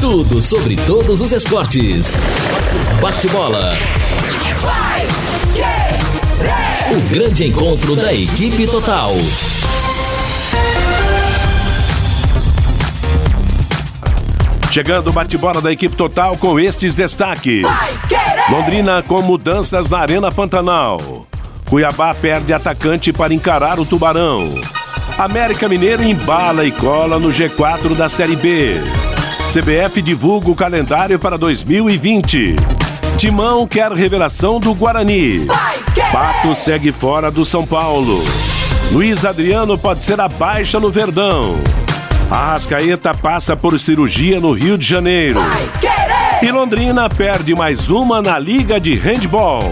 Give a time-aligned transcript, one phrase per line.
[0.00, 2.16] Tudo sobre todos os esportes.
[3.00, 3.72] Bate-bola.
[6.90, 9.12] O grande encontro da equipe total.
[14.72, 17.62] Chegando o bate-bola da equipe total com estes destaques.
[18.50, 21.27] Londrina com mudanças na Arena Pantanal.
[21.68, 24.54] Cuiabá perde atacante para encarar o Tubarão.
[25.18, 28.80] América Mineiro embala e cola no G4 da Série B.
[29.52, 32.56] CBF divulga o calendário para 2020.
[33.18, 35.46] Timão quer revelação do Guarani.
[36.10, 38.24] Pato segue fora do São Paulo.
[38.90, 41.54] Luiz Adriano pode ser a baixa no Verdão.
[42.30, 45.40] A Arrascaeta passa por cirurgia no Rio de Janeiro.
[46.40, 49.70] E Londrina perde mais uma na Liga de Handball.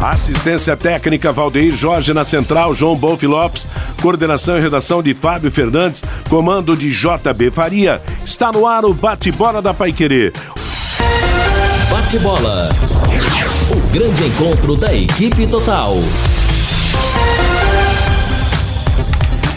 [0.00, 3.66] Assistência técnica Valdeir Jorge na central, João Bolf Lopes,
[4.00, 8.02] coordenação e redação de Fábio Fernandes, comando de JB Faria.
[8.24, 10.32] Está no ar o bate-bola da Paiquerê.
[11.90, 12.68] Bate-bola.
[13.70, 15.96] O grande encontro da equipe total.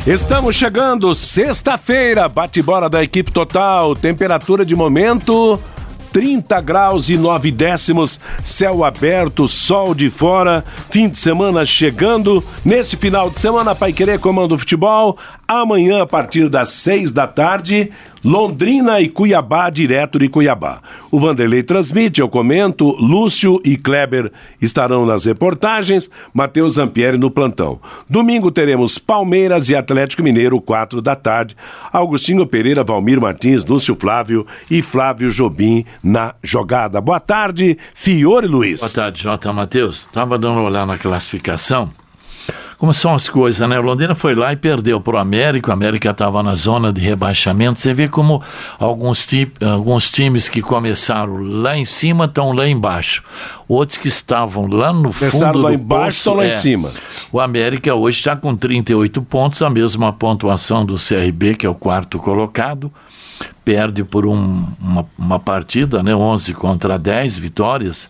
[0.07, 5.59] Estamos chegando, sexta-feira, bate-bola da equipe total, temperatura de momento
[6.19, 12.43] 30 graus e 9 décimos, céu aberto, sol de fora, fim de semana chegando.
[12.65, 15.17] Nesse final de semana, Pai Querer comanda o futebol.
[15.49, 17.89] Amanhã, a partir das 6 da tarde,
[18.23, 20.79] Londrina e Cuiabá, direto de Cuiabá.
[21.09, 27.79] O Vanderlei transmite, eu comento, Lúcio e Kleber estarão nas reportagens, Matheus Zampieri no plantão.
[28.07, 31.57] Domingo teremos Palmeiras e Atlético Mineiro, 4 da tarde,
[31.91, 37.01] Augustinho Pereira, Valmir Martins, Lúcio Flávio e Flávio Jobim na jogada.
[37.01, 38.81] Boa tarde, Fiore Luiz.
[38.81, 40.01] Boa tarde, Jota Matheus.
[40.01, 41.91] Estava dando uma olhada na classificação
[42.79, 43.77] como são as coisas, né?
[43.77, 47.01] O Londrina foi lá e perdeu para o América, o América estava na zona de
[47.01, 47.77] rebaixamento.
[47.77, 48.41] Você vê como
[48.79, 49.27] alguns,
[49.61, 53.21] alguns times que começaram lá em cima estão lá embaixo.
[53.67, 56.93] Outros que estavam lá no Começaram fundo lá do embaixo estão lá é, em cima.
[57.33, 61.75] O América hoje está com 38 pontos, a mesma pontuação do CRB, que é o
[61.75, 62.89] quarto colocado.
[63.65, 66.15] Perde por um, uma, uma partida, né?
[66.15, 68.09] 11 contra 10 vitórias.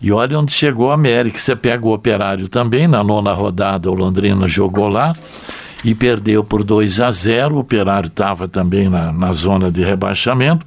[0.00, 1.38] E olha onde chegou a América.
[1.38, 5.14] Você pega o Operário também, na nona rodada, o Londrina jogou lá
[5.84, 7.54] e perdeu por 2 a 0.
[7.54, 10.66] O Operário estava também na, na zona de rebaixamento.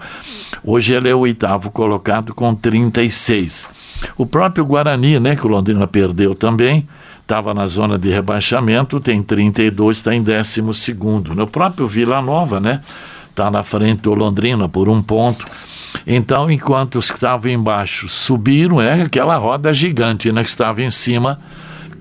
[0.63, 3.67] Hoje ele é o oitavo colocado com 36.
[4.17, 6.87] O próprio Guarani, né, que o Londrina perdeu também,
[7.21, 11.41] estava na zona de rebaixamento, tem 32, está em 12 segundo.
[11.41, 12.81] O próprio Vila Nova, né,
[13.29, 15.45] está na frente do Londrina por um ponto.
[16.05, 20.91] Então, enquanto os que estavam embaixo subiram, é aquela roda gigante, né, que estava em
[20.91, 21.39] cima,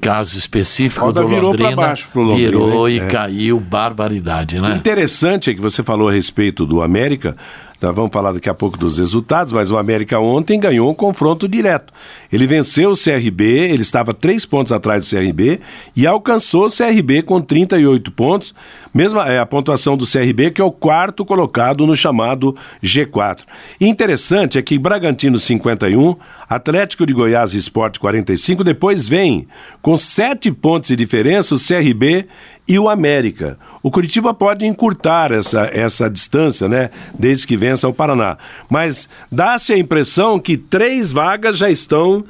[0.01, 3.07] caso específico roda do virou Londrina, baixo pro Londrina, virou e É.
[3.07, 4.77] caiu, barbaridade, né?
[4.77, 7.37] Interessante é que você falou a respeito do América.
[7.81, 11.47] Nós vamos falar daqui a pouco dos resultados, mas o América ontem ganhou um confronto
[11.47, 11.93] direto.
[12.33, 15.61] Ele venceu o CRB, ele estava três pontos atrás do CRB
[15.95, 18.53] e alcançou o CRB com 38 pontos.
[18.93, 23.45] Mesma é a pontuação do CRB, que é o quarto colocado no chamado G4.
[23.81, 26.17] E interessante é que Bragantino 51,
[26.49, 29.47] Atlético de Goiás e Esporte 45, depois vem
[29.81, 32.27] com sete pontos de diferença o CRB
[32.69, 33.59] e o América.
[33.83, 36.91] O Curitiba pode encurtar essa, essa distância, né?
[37.19, 38.37] Desde que vença o Paraná.
[38.69, 42.25] Mas dá-se a impressão que três vagas já estão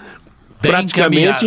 [0.60, 1.46] Bem praticamente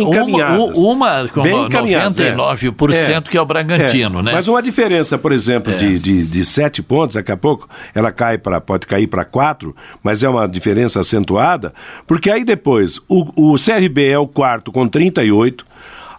[0.54, 0.78] encaminhadas.
[0.78, 2.34] Uma, uma com Bem encaminhadas, é.
[2.34, 4.32] 99% que é o Bragantino, É, né?
[4.32, 5.76] Mas uma diferença, por exemplo, É.
[5.76, 9.76] de, de, de sete pontos, daqui a pouco ela cai para pode cair para quatro,
[10.02, 11.74] mas é uma diferença acentuada,
[12.06, 15.64] porque aí depois o, o CRB é o quarto com 38,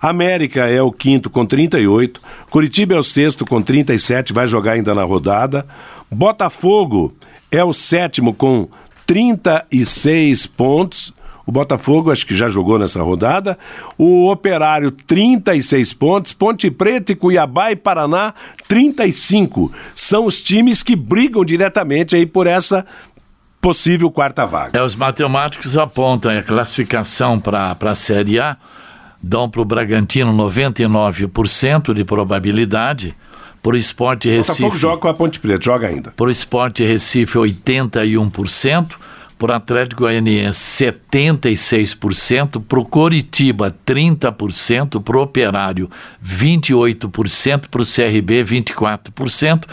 [0.10, 4.94] América é o quinto com 38, Curitiba é o sexto com 37, vai jogar ainda
[4.94, 5.66] na rodada,
[6.12, 7.14] Botafogo
[7.50, 8.68] é o sétimo com
[9.06, 11.14] 36 pontos.
[11.46, 13.58] O Botafogo acho que já jogou nessa rodada.
[13.98, 16.34] O Operário, 36 pontos.
[16.34, 18.34] Ponte Preta e Cuiabá e Paraná,
[18.68, 19.72] 35.
[19.94, 22.86] São os times que brigam diretamente aí por essa
[23.60, 24.80] possível quarta vaga.
[24.80, 28.58] É, os matemáticos apontam a classificação para a Série A,
[29.24, 33.16] dão para o Bragantino 99% de probabilidade,
[33.62, 36.12] para o Esporte O Botafogo Recife, joga com a Ponte Preta, joga ainda.
[36.12, 38.96] para o Esporte Recife 81%,
[39.38, 45.90] para o Atlético Goianiense 76%, para o Coritiba 30%, para o Operário
[46.24, 49.64] 28%, para o CRB 24%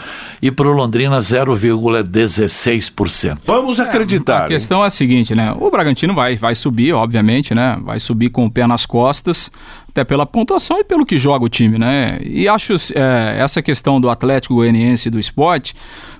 [0.41, 3.39] e para o Londrina 0,16%.
[3.45, 4.45] Vamos acreditar.
[4.45, 5.55] A questão é a seguinte, né?
[5.59, 7.79] O Bragantino vai, vai subir, obviamente, né?
[7.83, 9.51] Vai subir com o pé nas costas,
[9.91, 12.19] até pela pontuação e pelo que joga o time, né?
[12.23, 15.75] E acho é, essa questão do Atlético Goianiense e do esporte,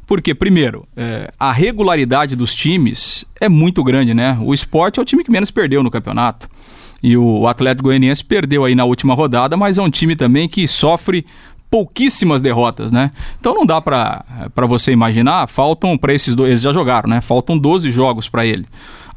[0.06, 4.38] porque, primeiro, é, a regularidade dos times é muito grande, né?
[4.42, 6.50] O esporte é o time que menos perdeu no campeonato.
[7.02, 10.68] E o Atlético Goianiense perdeu aí na última rodada, mas é um time também que
[10.68, 11.26] sofre
[11.70, 13.12] pouquíssimas derrotas, né?
[13.40, 17.22] Então não dá para você imaginar, faltam para esses dois, eles já jogaram, né?
[17.22, 18.66] Faltam 12 jogos para ele.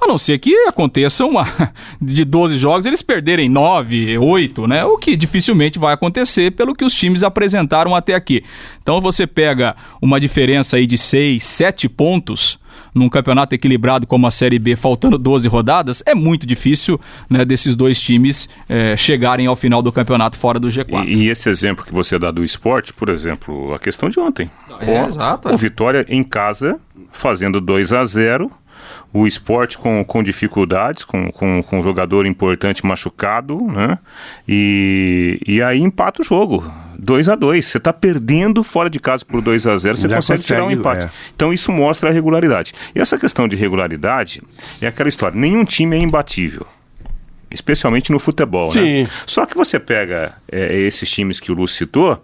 [0.01, 1.47] A não ser que aconteça uma
[2.01, 4.85] de 12 jogos eles perderem 9, 8, né?
[4.85, 8.43] O que dificilmente vai acontecer pelo que os times apresentaram até aqui.
[8.83, 12.59] Então você pega uma diferença aí de 6, 7 pontos
[12.95, 17.75] num campeonato equilibrado como a Série B, faltando 12 rodadas, é muito difícil né, desses
[17.75, 21.05] dois times é, chegarem ao final do campeonato fora do G4.
[21.07, 24.51] E, e, esse exemplo que você dá do esporte, por exemplo, a questão de ontem.
[24.81, 25.53] É, o, exato.
[25.53, 26.79] O Vitória em casa,
[27.11, 28.51] fazendo 2 a 0
[29.15, 33.97] o esporte com, com dificuldades, com, com, com um jogador importante machucado, né?
[34.47, 36.69] E, e aí empata o jogo.
[36.99, 40.15] 2 a 2 Você está perdendo fora de casa por 2 a 0 você consegue,
[40.15, 41.07] consegue, tirar um empate.
[41.07, 41.11] É.
[41.35, 42.73] Então isso mostra a regularidade.
[42.93, 44.43] E essa questão de regularidade
[44.81, 46.67] é aquela história: nenhum time é imbatível
[47.51, 48.67] especialmente no futebol.
[48.67, 48.73] Né?
[48.73, 49.03] Sim.
[49.05, 49.09] Né?
[49.25, 52.21] Só que você pega é, esses times que o Lúcio citou,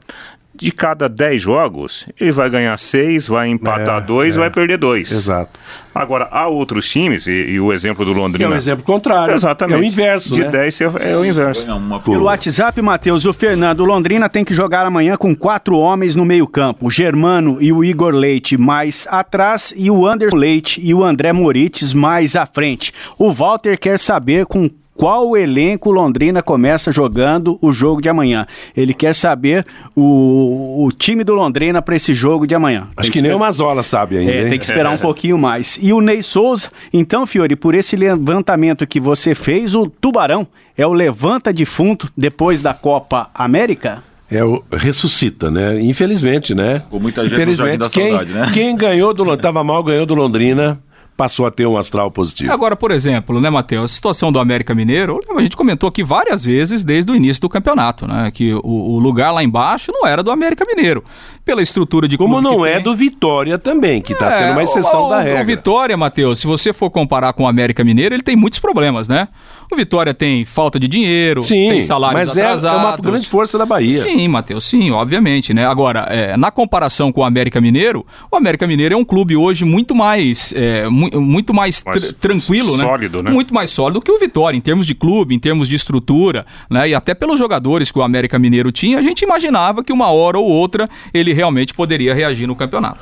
[0.60, 4.40] de cada 10 jogos, ele vai ganhar 6, vai empatar 2, é, é.
[4.40, 5.10] vai perder 2.
[5.10, 5.58] Exato.
[5.94, 8.46] Agora, há outros times, e, e, o exemplo do Londrina.
[8.46, 9.34] Que é o exemplo contrário.
[9.34, 9.76] Exatamente.
[9.76, 10.34] É o inverso.
[10.34, 10.50] De né?
[10.50, 11.66] 10 é, é, o inverso.
[12.04, 16.86] Pelo WhatsApp, Matheus, o Fernando Londrina tem que jogar amanhã com quatro homens no meio-campo:
[16.86, 21.32] o Germano e o Igor Leite mais atrás, e o Anderson Leite e o André
[21.32, 22.92] Morites mais à frente.
[23.18, 24.68] O Walter quer saber com
[25.00, 28.46] qual elenco Londrina começa jogando o jogo de amanhã.
[28.76, 29.64] Ele quer saber
[29.96, 32.86] o, o time do Londrina para esse jogo de amanhã.
[32.94, 34.30] Acho que, que nem o Mazola sabe ainda.
[34.30, 35.78] É, tem que esperar um pouquinho mais.
[35.80, 40.86] E o Ney Souza, então, Fiore, por esse levantamento que você fez, o Tubarão é
[40.86, 44.02] o levanta defunto depois da Copa América?
[44.30, 45.80] É o ressuscita, né?
[45.80, 46.82] Infelizmente, né?
[46.90, 48.50] Com muita gente Infelizmente, quem, saudade, né?
[48.52, 50.78] quem ganhou do tava mal ganhou do Londrina
[51.20, 52.50] passou a ter um astral positivo.
[52.50, 56.42] Agora, por exemplo, né, Matheus, a situação do América Mineiro, a gente comentou aqui várias
[56.46, 58.30] vezes desde o início do campeonato, né?
[58.30, 61.04] Que o, o lugar lá embaixo não era do América Mineiro.
[61.44, 62.84] Pela estrutura de Como não é tem.
[62.84, 65.42] do Vitória também, que está é, sendo uma exceção o, da regra.
[65.42, 69.06] O Vitória, Matheus, se você for comparar com o América Mineiro, ele tem muitos problemas,
[69.06, 69.28] né?
[69.70, 72.64] O Vitória tem falta de dinheiro, sim, tem salários mas atrasados.
[72.64, 73.90] É, é uma grande força da Bahia.
[73.90, 75.64] Sim, Matheus, sim, obviamente, né?
[75.66, 79.64] Agora, é, na comparação com o América Mineiro, o América Mineiro é um clube hoje
[79.64, 82.84] muito mais, é, muito mais, mais tranquilo, né?
[82.84, 83.30] Sólido, né?
[83.30, 86.88] Muito mais sólido que o Vitória, em termos de clube, em termos de estrutura, né?
[86.88, 90.38] E até pelos jogadores que o América Mineiro tinha, a gente imaginava que uma hora
[90.38, 93.00] ou outra ele realmente poderia reagir no campeonato.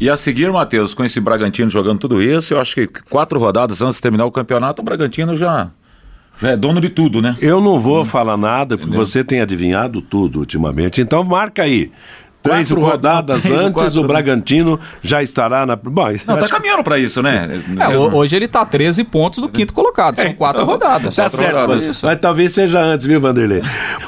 [0.00, 3.82] E a seguir, Matheus, com esse Bragantino jogando tudo isso, eu acho que quatro rodadas
[3.82, 5.70] antes de terminar o campeonato, o Bragantino já
[6.40, 7.36] já é dono de tudo, né?
[7.40, 8.04] Eu não vou hum.
[8.04, 9.04] falar nada, porque Entendeu?
[9.04, 11.00] você tem adivinhado tudo ultimamente.
[11.00, 11.90] Então marca aí.
[12.48, 14.08] Três quatro rodadas três antes, quatro, o né?
[14.08, 15.76] Bragantino já estará na.
[15.76, 17.62] Bom, não, tá caminhando para isso, né?
[17.78, 20.16] É, hoje ele tá 13 pontos do quinto colocado.
[20.16, 21.14] São é, quatro rodadas.
[21.14, 21.86] Tá quatro certo, rodadas.
[21.86, 23.62] Mas, mas talvez seja antes, viu, Vanderlei?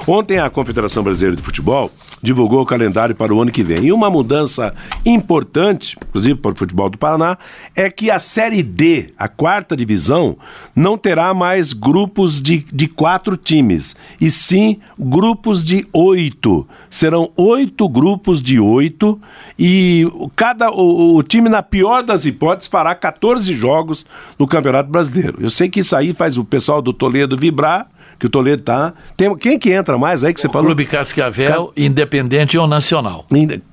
[0.06, 1.90] Ontem a Confederação Brasileira de Futebol
[2.22, 3.84] divulgou o calendário para o ano que vem.
[3.84, 4.74] E uma mudança
[5.04, 7.38] importante, inclusive para o futebol do Paraná,
[7.74, 10.36] é que a Série D, a quarta divisão,
[10.74, 16.66] não terá mais grupos de, de quatro times, e sim grupos de oito.
[16.90, 19.20] Serão oito grupos de oito,
[19.58, 20.06] e
[20.36, 24.04] cada o, o time, na pior das hipóteses, fará 14 jogos
[24.38, 25.38] no Campeonato Brasileiro.
[25.40, 28.92] Eu sei que isso aí faz o pessoal do Toledo vibrar que o Toledo tá.
[29.16, 30.66] Tem, quem que entra mais aí que você o falou?
[30.66, 31.72] Clube Cascavel, Cas...
[31.76, 33.26] Independente ou Nacional.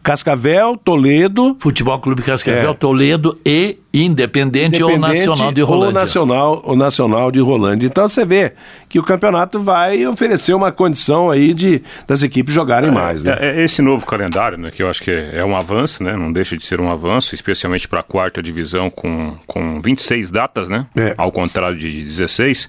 [0.03, 1.55] Cascavel, Toledo.
[1.59, 2.73] Futebol Clube Cascavel, é.
[2.73, 5.87] Toledo e Independente, Independente ou Nacional de Rolândia.
[5.87, 7.87] Ou Nacional, ou Nacional de Rolândia.
[7.87, 8.51] Então você vê
[8.89, 13.23] que o campeonato vai oferecer uma condição aí de das equipes jogarem é, mais.
[13.23, 13.37] Né?
[13.39, 16.15] É, é, esse novo calendário, né, que eu acho que é, é, um avanço, né,
[16.15, 20.67] não deixa de ser um avanço, especialmente para a quarta divisão com, com 26 datas,
[20.67, 21.13] né, é.
[21.17, 22.67] ao contrário de 16.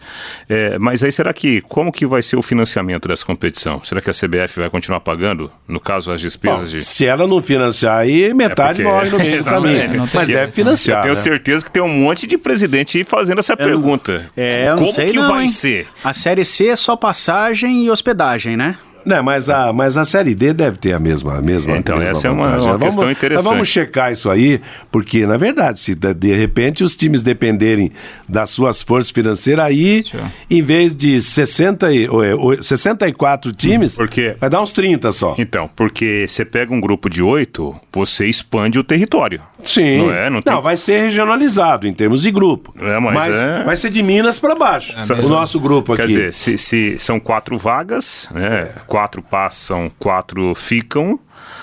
[0.48, 3.82] É, mas aí será que, como que vai ser o financiamento dessa competição?
[3.84, 6.84] Será que a CBF vai continuar pagando, no caso, as despesas Bom, de...
[6.84, 8.96] Se ela não financiar aí, metade porque...
[8.96, 10.08] morre no meio do caminho.
[10.12, 10.98] Mas deve financiar.
[10.98, 14.30] Eu tenho certeza que tem um monte de presidente fazendo essa eu pergunta.
[14.36, 15.48] Não, é, Como que não, vai hein?
[15.48, 15.88] ser?
[16.02, 18.78] A Série C é só passagem e hospedagem, né?
[19.06, 22.10] Não, mas a, mas a Série D deve ter a mesma, a mesma Então, mesma
[22.12, 22.66] essa é uma- vantagem.
[22.68, 23.44] uma questão vamos, interessante.
[23.44, 24.60] Nós vamos checar isso aí,
[24.90, 27.92] porque, na verdade, se de, repente os times dependerem
[28.28, 30.20] das suas forças financeiras, aí, Tchau.
[30.50, 34.36] em vez de 60 e, ou é, ou- 64 times, Por quê?
[34.40, 35.34] vai dar uns 30 só.
[35.38, 39.40] Então, porque você pega um grupo de oito, você expande o território.
[39.64, 39.98] Sim.
[39.98, 40.28] Não é?
[40.28, 42.74] Não tem- vai ser regionalizado em termos de grupo.
[42.80, 44.94] É, mas é- vai ser de Minas para baixo.
[45.24, 46.12] o nosso grupo Quer aqui.
[46.12, 48.68] dizer, se, se são quatro vagas, né?
[48.96, 51.20] Quatro passam, quatro ficam,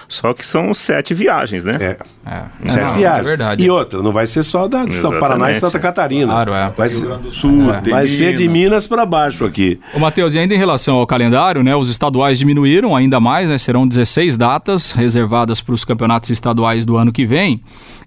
[0.07, 1.77] só que são sete viagens, né?
[1.81, 1.97] É.
[2.23, 3.25] É, Sete não, viagens.
[3.25, 3.63] É verdade.
[3.63, 5.19] E outra, não vai ser só da de São.
[5.19, 6.31] Paraná e Santa Catarina.
[6.31, 6.71] Claro, é.
[6.77, 9.79] Vai ser, Sul, é, vai ser de Minas para baixo aqui.
[9.95, 13.57] Ô, Matheus, e ainda em relação ao calendário, né, os estaduais diminuíram ainda mais, né,
[13.57, 17.63] serão 16 datas reservadas para os campeonatos estaduais do ano que vem.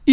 [0.06, 0.12] E,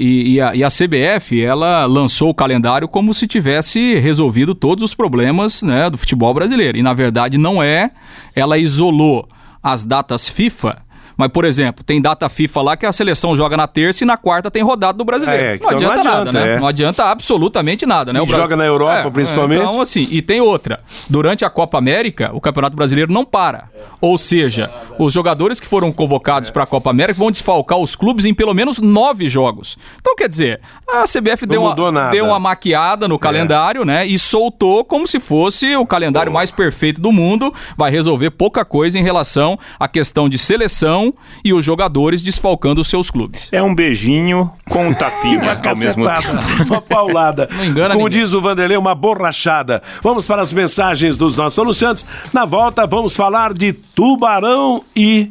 [0.00, 4.82] e- e a, e a CBF, ela lançou o calendário como se tivesse resolvido todos
[4.82, 6.78] os problemas né, do futebol brasileiro.
[6.78, 7.90] E na verdade não é.
[8.34, 9.28] Ela isolou
[9.62, 10.78] as datas FIFA.
[11.16, 14.16] Mas, por exemplo, tem data FIFA lá que a seleção joga na terça e na
[14.16, 15.42] quarta tem rodada do brasileiro.
[15.42, 16.54] É, não, então não adianta nada, adianta, né?
[16.54, 16.60] é.
[16.60, 18.20] Não adianta absolutamente nada, né?
[18.20, 19.60] E O joga na Europa, principalmente.
[19.60, 20.80] Então, assim, e tem outra.
[21.08, 23.70] Durante a Copa América, o Campeonato Brasileiro não para.
[24.00, 28.24] Ou seja, os jogadores que foram convocados para a Copa América vão desfalcar os clubes
[28.24, 29.78] em pelo menos nove jogos.
[30.00, 32.08] Então, quer dizer, a CBF deu uma.
[32.08, 32.10] É.
[32.10, 34.06] deu uma maquiada no calendário, né?
[34.06, 37.52] E soltou como se fosse o calendário mais perfeito do mundo.
[37.76, 41.05] Vai resolver pouca coisa em relação à questão de seleção
[41.44, 43.48] e os jogadores desfalcando os seus clubes.
[43.52, 46.64] É um beijinho com um tapinha ao mesmo tempo.
[46.66, 47.48] uma paulada.
[47.52, 48.22] Não engana Como ninguém.
[48.22, 49.82] diz o Vanderlei, uma borrachada.
[50.02, 52.06] Vamos para as mensagens dos nossos anunciantes.
[52.32, 55.30] Na volta, vamos falar de Tubarão e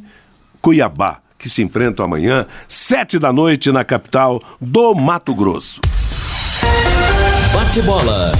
[0.61, 5.79] Cuiabá, que se enfrentam amanhã, sete da noite, na capital do Mato Grosso.
[7.53, 8.31] Bate bola.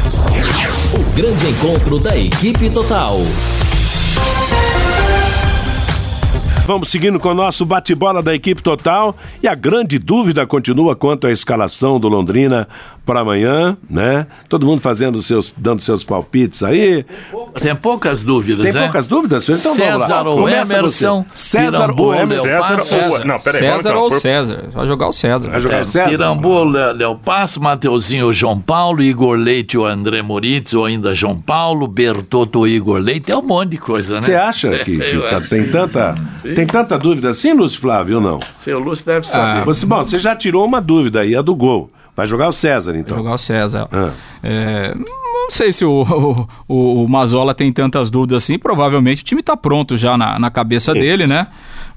[0.94, 3.18] O grande encontro da equipe total.
[6.66, 9.16] Vamos seguindo com o nosso bate-bola da equipe total.
[9.42, 12.68] E a grande dúvida continua quanto à escalação do Londrina
[13.06, 14.26] para amanhã, né?
[14.50, 17.06] Todo mundo fazendo seus, dando seus palpites aí.
[17.62, 18.82] Tem poucas dúvidas, Tem né?
[18.82, 19.48] poucas dúvidas?
[19.48, 20.00] Então vamos lá.
[20.02, 21.48] César ou Começa Emerson, você.
[21.60, 22.48] César ou Pirambu, Emerson?
[22.48, 23.26] Léo César ou...
[23.26, 24.64] Não, peraí, César ou por- César?
[24.74, 25.50] Vai jogar o César.
[25.52, 26.10] Vai jogar É, o César?
[26.10, 31.88] Pirambu, Léo Passo, Mateuzinho, João Paulo, Igor Leite, o André Moritz, ou ainda João Paulo,
[31.88, 34.22] Bertotto, o Igor Leite, é um monte de coisa, né?
[34.24, 36.16] Você acha que, que Eu tá- tem, tanta,
[36.56, 38.40] tem tanta dúvida assim, Lúcio Flávio, ou não?
[38.56, 39.64] Seu Lúcio deve saber.
[39.66, 41.90] Você, bom, você já tirou uma dúvida aí, a do gol.
[42.16, 43.18] Vai jogar o César, Vai então.
[43.18, 43.88] jogar o César.
[43.92, 44.12] Ah.
[44.42, 48.58] É, não sei se o, o, o- o Mazola tem tantas dúvidas assim.
[48.58, 51.46] Provavelmente o time está pronto já na, na cabeça dele, né?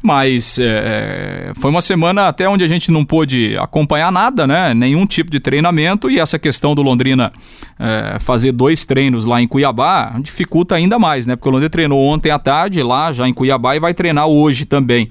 [0.00, 4.72] Mas é, foi uma semana até onde a gente não pôde acompanhar nada, né?
[4.72, 6.08] Nenhum tipo de treinamento.
[6.08, 7.32] E essa questão do Londrina
[7.78, 11.34] é, fazer dois treinos lá em Cuiabá dificulta ainda mais, né?
[11.34, 14.64] Porque o Londrina treinou ontem à tarde lá já em Cuiabá e vai treinar hoje
[14.64, 15.10] também.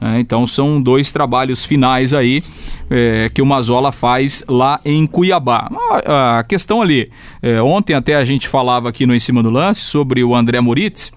[0.00, 0.20] né?
[0.20, 2.44] então são dois trabalhos finais aí
[2.88, 5.68] é, que o Mazola faz lá em Cuiabá.
[6.06, 7.10] A, a questão ali,
[7.42, 10.60] é, ontem até a gente falava aqui no Em Cima do Lance sobre o André
[10.60, 11.10] Moritz,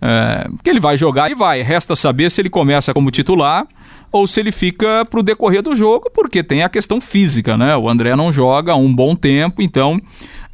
[0.00, 1.62] é, que ele vai jogar e vai.
[1.62, 3.66] Resta saber se ele começa como titular
[4.10, 7.76] ou se ele fica para o decorrer do jogo, porque tem a questão física, né?
[7.76, 10.00] O André não joga há um bom tempo, então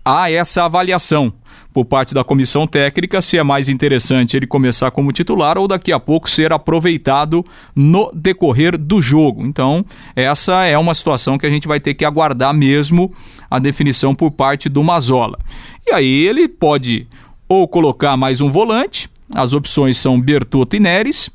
[0.04, 1.32] há essa avaliação
[1.72, 5.92] por parte da comissão técnica se é mais interessante ele começar como titular ou daqui
[5.92, 9.44] a pouco ser aproveitado no decorrer do jogo.
[9.44, 9.84] Então,
[10.14, 13.12] essa é uma situação que a gente vai ter que aguardar mesmo
[13.50, 15.38] a definição por parte do Mazola.
[15.84, 17.08] E aí ele pode
[17.48, 21.30] ou colocar mais um volante, as opções são Bertotto e Neres,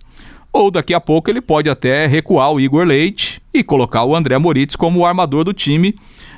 [0.52, 4.38] ou daqui a pouco ele pode até recuar o Igor Leite e colocar o André
[4.38, 5.96] Moritz como o armador do time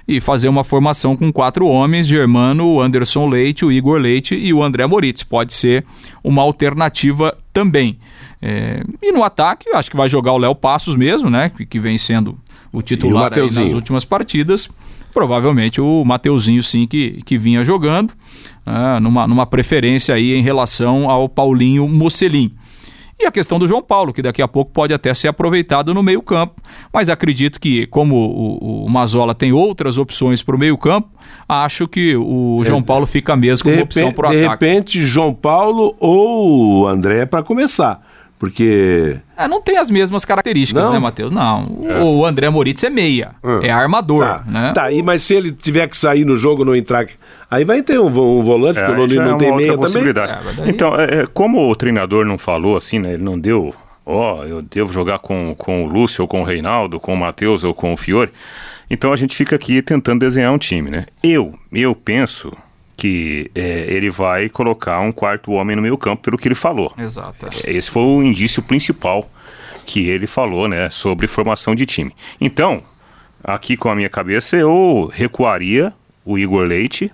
[0.08, 4.54] e fazer uma formação com quatro homens, Germano, o Anderson Leite, o Igor Leite e
[4.54, 5.24] o André Moritz.
[5.24, 5.86] Pode ser
[6.24, 7.98] uma alternativa também.
[8.42, 11.50] É, e no ataque, acho que vai jogar o Léo Passos mesmo, né?
[11.50, 12.38] Que, que vem sendo
[12.74, 13.66] o titular Mateuzinho?
[13.68, 14.70] nas últimas partidas.
[15.14, 18.14] Provavelmente o Mateuzinho, sim, que, que vinha jogando,
[18.66, 22.54] ah, numa, numa preferência aí em relação ao Paulinho Mocelin.
[23.20, 26.02] E a questão do João Paulo, que daqui a pouco pode até ser aproveitado no
[26.02, 26.60] meio-campo.
[26.92, 31.08] Mas acredito que, como o, o Mazola tem outras opções para o meio-campo,
[31.48, 34.66] acho que o João Paulo fica mesmo De como opção para o de ataque.
[34.66, 38.02] repente, João Paulo ou André para começar.
[38.42, 39.18] Porque.
[39.38, 40.94] É, não tem as mesmas características, Não?
[40.94, 41.32] né, Matheus?
[41.32, 41.62] Não.
[42.02, 43.60] O, o André Moritz é meia, Hum.
[43.62, 44.72] é armador, Tá, né?
[44.74, 47.06] tá aí, mas se ele tiver que sair no jogo não entrar.
[47.52, 49.50] Aí vai ter um, um volante, É, porque o aí já Londrina é não tem
[49.56, 49.78] meia também.
[49.80, 50.32] possibilidade.
[50.34, 53.14] É, daí- Então, é, é, como o treinador não falou assim, né?
[53.14, 57.00] Ele não deu, ó, eu devo jogar com, com o Lúcio, ou com o Reinaldo,
[57.00, 58.32] com o Matheus ou com o Fiore.
[58.90, 61.06] Então a gente fica aqui tentando desenhar um time, né?
[61.24, 62.52] Eu, eu penso
[63.02, 66.94] que é, ele vai colocar um quarto homem no meio campo, pelo que ele falou.
[66.96, 67.48] Exato.
[67.66, 69.28] Esse foi o indício principal
[69.88, 72.14] que ele falou, né, sobre formação de time.
[72.40, 72.84] Então,
[73.44, 75.92] aqui com a minha cabeça, eu recuaria
[76.24, 77.12] o Igor Leite,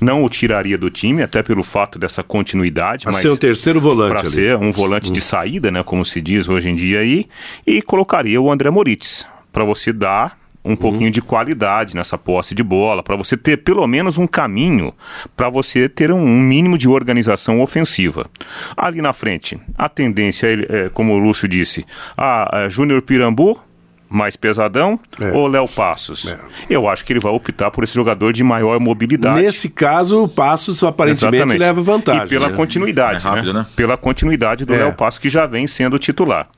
[0.00, 3.02] não o tiraria do time, até pelo fato dessa continuidade.
[3.02, 6.22] Pra mas ser um terceiro volante Para ser um volante de saída, né, como se
[6.22, 7.26] diz hoje em dia aí,
[7.66, 12.62] e colocaria o André Moritz, para você dar um pouquinho de qualidade nessa posse de
[12.62, 14.92] bola, para você ter pelo menos um caminho
[15.36, 18.26] para você ter um, um mínimo de organização ofensiva.
[18.76, 21.86] Ali na frente, a tendência, é, é, como o Lúcio disse,
[22.16, 23.60] a, a Júnior Pirambu,
[24.08, 25.32] mais pesadão, É.
[25.32, 26.34] ou Léo Passos?
[26.68, 29.42] Eu acho que ele vai optar por esse jogador de maior mobilidade.
[29.42, 31.58] Nesse caso, o Passos aparentemente Exatamente.
[31.58, 32.24] leva vantagem.
[32.24, 32.56] E pela né?
[32.56, 33.60] continuidade, É rápido, né?
[33.60, 33.66] né?
[33.76, 34.78] Pela continuidade do É.
[34.78, 36.48] Léo Passo, que já vem sendo titular.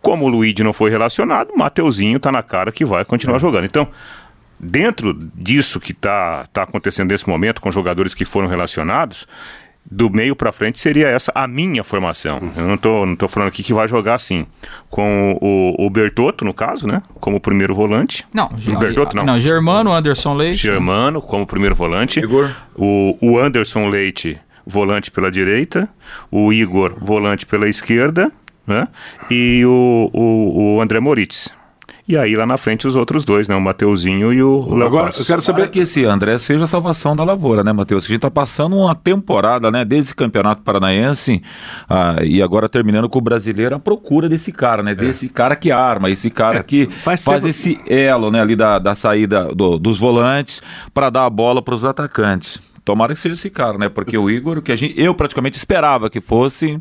[0.00, 3.64] Como o Luigi não foi relacionado, o Mateuzinho tá na cara que vai continuar jogando.
[3.64, 3.88] Então,
[4.58, 9.26] dentro disso que tá, tá acontecendo nesse momento, com jogadores que foram relacionados,
[9.90, 12.38] do meio para frente seria essa a minha formação.
[12.38, 12.52] Uhum.
[12.56, 14.46] Eu não tô, não tô falando aqui que vai jogar assim.
[14.90, 17.02] Com o, o Bertotto, no caso, né?
[17.20, 18.26] Como primeiro volante.
[18.32, 19.24] Não, o Bertotto, não.
[19.24, 20.58] não, Germano, Anderson Leite.
[20.58, 22.20] Germano como primeiro volante.
[22.20, 22.50] Igor.
[22.74, 25.88] O, o Anderson Leite, volante pela direita.
[26.30, 28.32] O Igor, volante pela esquerda.
[28.66, 28.88] Né?
[29.30, 31.54] E o, o, o André Moritz.
[32.08, 33.56] E aí lá na frente os outros dois, né?
[33.56, 35.20] O Mateuzinho e o Léo Agora, Passos.
[35.22, 35.72] eu quero Saber saber.
[35.72, 38.04] que esse André seja a salvação da lavoura, né, Matheus?
[38.04, 41.42] A gente tá passando uma temporada, né, desde o Campeonato Paranaense
[41.90, 44.94] ah, e agora terminando com o brasileiro, a procura desse cara, né?
[44.94, 48.54] Desse cara que arma, esse cara É, que faz faz, tempo- esse elo, né, ali
[48.54, 50.62] da, da saída do- dos volantes
[50.94, 52.60] para dar a bola para os atacantes.
[52.86, 53.88] Tomara que seja esse cara, né?
[53.88, 56.80] Porque o Igor, que a gente, eu praticamente esperava que fosse,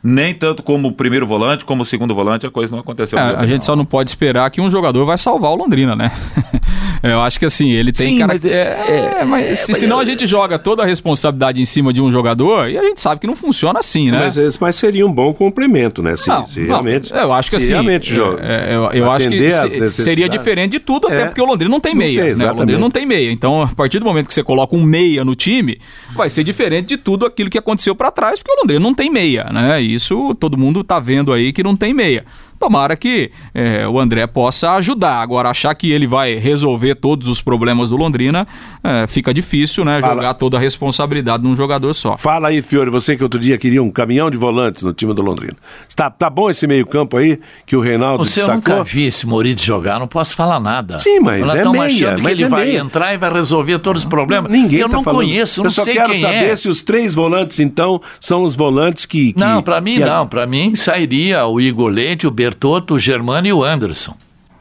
[0.00, 3.18] nem tanto como primeiro volante, como segundo volante, a coisa não aconteceu.
[3.18, 6.12] É, a gente só não pode esperar que um jogador vai salvar o Londrina, né?
[7.02, 8.32] Eu acho que assim, ele tem Sim, cara...
[8.34, 10.86] mas é- é, é- mas é, se, mas senão é- a gente joga toda a
[10.86, 14.20] responsabilidade em cima de um jogador e a gente sabe que não funciona assim, né?
[14.36, 16.14] Mas, mas seria um bom complemento, né?
[16.14, 17.10] Se, Não, se não, realmente.
[17.12, 18.40] eu acho que se assim, realmente joga.
[18.44, 20.30] é, eu, eu acho que se- seria necessidades.
[20.30, 21.24] diferente de tudo, até É.
[21.26, 22.52] porque o Londrina não tem Não meia, tem, né?
[22.52, 23.32] O Londrina não tem meia.
[23.32, 25.80] Então, a partir do momento que você coloca um meia no time,
[26.14, 29.10] vai ser diferente de tudo aquilo que aconteceu pra trás, porque o Londrina não tem
[29.10, 29.80] meia, né?
[29.80, 32.24] Isso todo mundo tá vendo aí que não tem meia.
[32.60, 35.22] Tomara que é, o André possa ajudar.
[35.22, 38.46] Agora, achar que ele vai resolver todos os problemas do Londrina,
[38.84, 39.98] é, fica difícil, né?
[40.02, 40.16] Fala.
[40.16, 42.18] Jogar toda a responsabilidade num jogador só.
[42.18, 45.22] Fala aí, Fiore, você que outro dia queria um caminhão de volantes no time do
[45.22, 45.56] Londrina.
[45.96, 48.74] Tá, tá bom esse meio-campo aí que o Reinaldo Você eu destacou?
[48.74, 50.98] nunca vi esse Moritz jogar, não posso falar nada.
[50.98, 52.78] Sim, mas Elas é tão meia, achando mas que ele é vai meia.
[52.80, 54.52] entrar e vai resolver todos os problemas.
[54.52, 55.20] Ninguém eu tá não falando.
[55.22, 56.56] conheço, Eu não só sei quero quem saber é.
[56.56, 59.32] se os três volantes, então, são os volantes que.
[59.32, 60.26] que- Não, pra mim que- não.
[60.26, 64.14] Pra mim sairia o Igor Leite, o Bertotto, o Germano e o Anderson.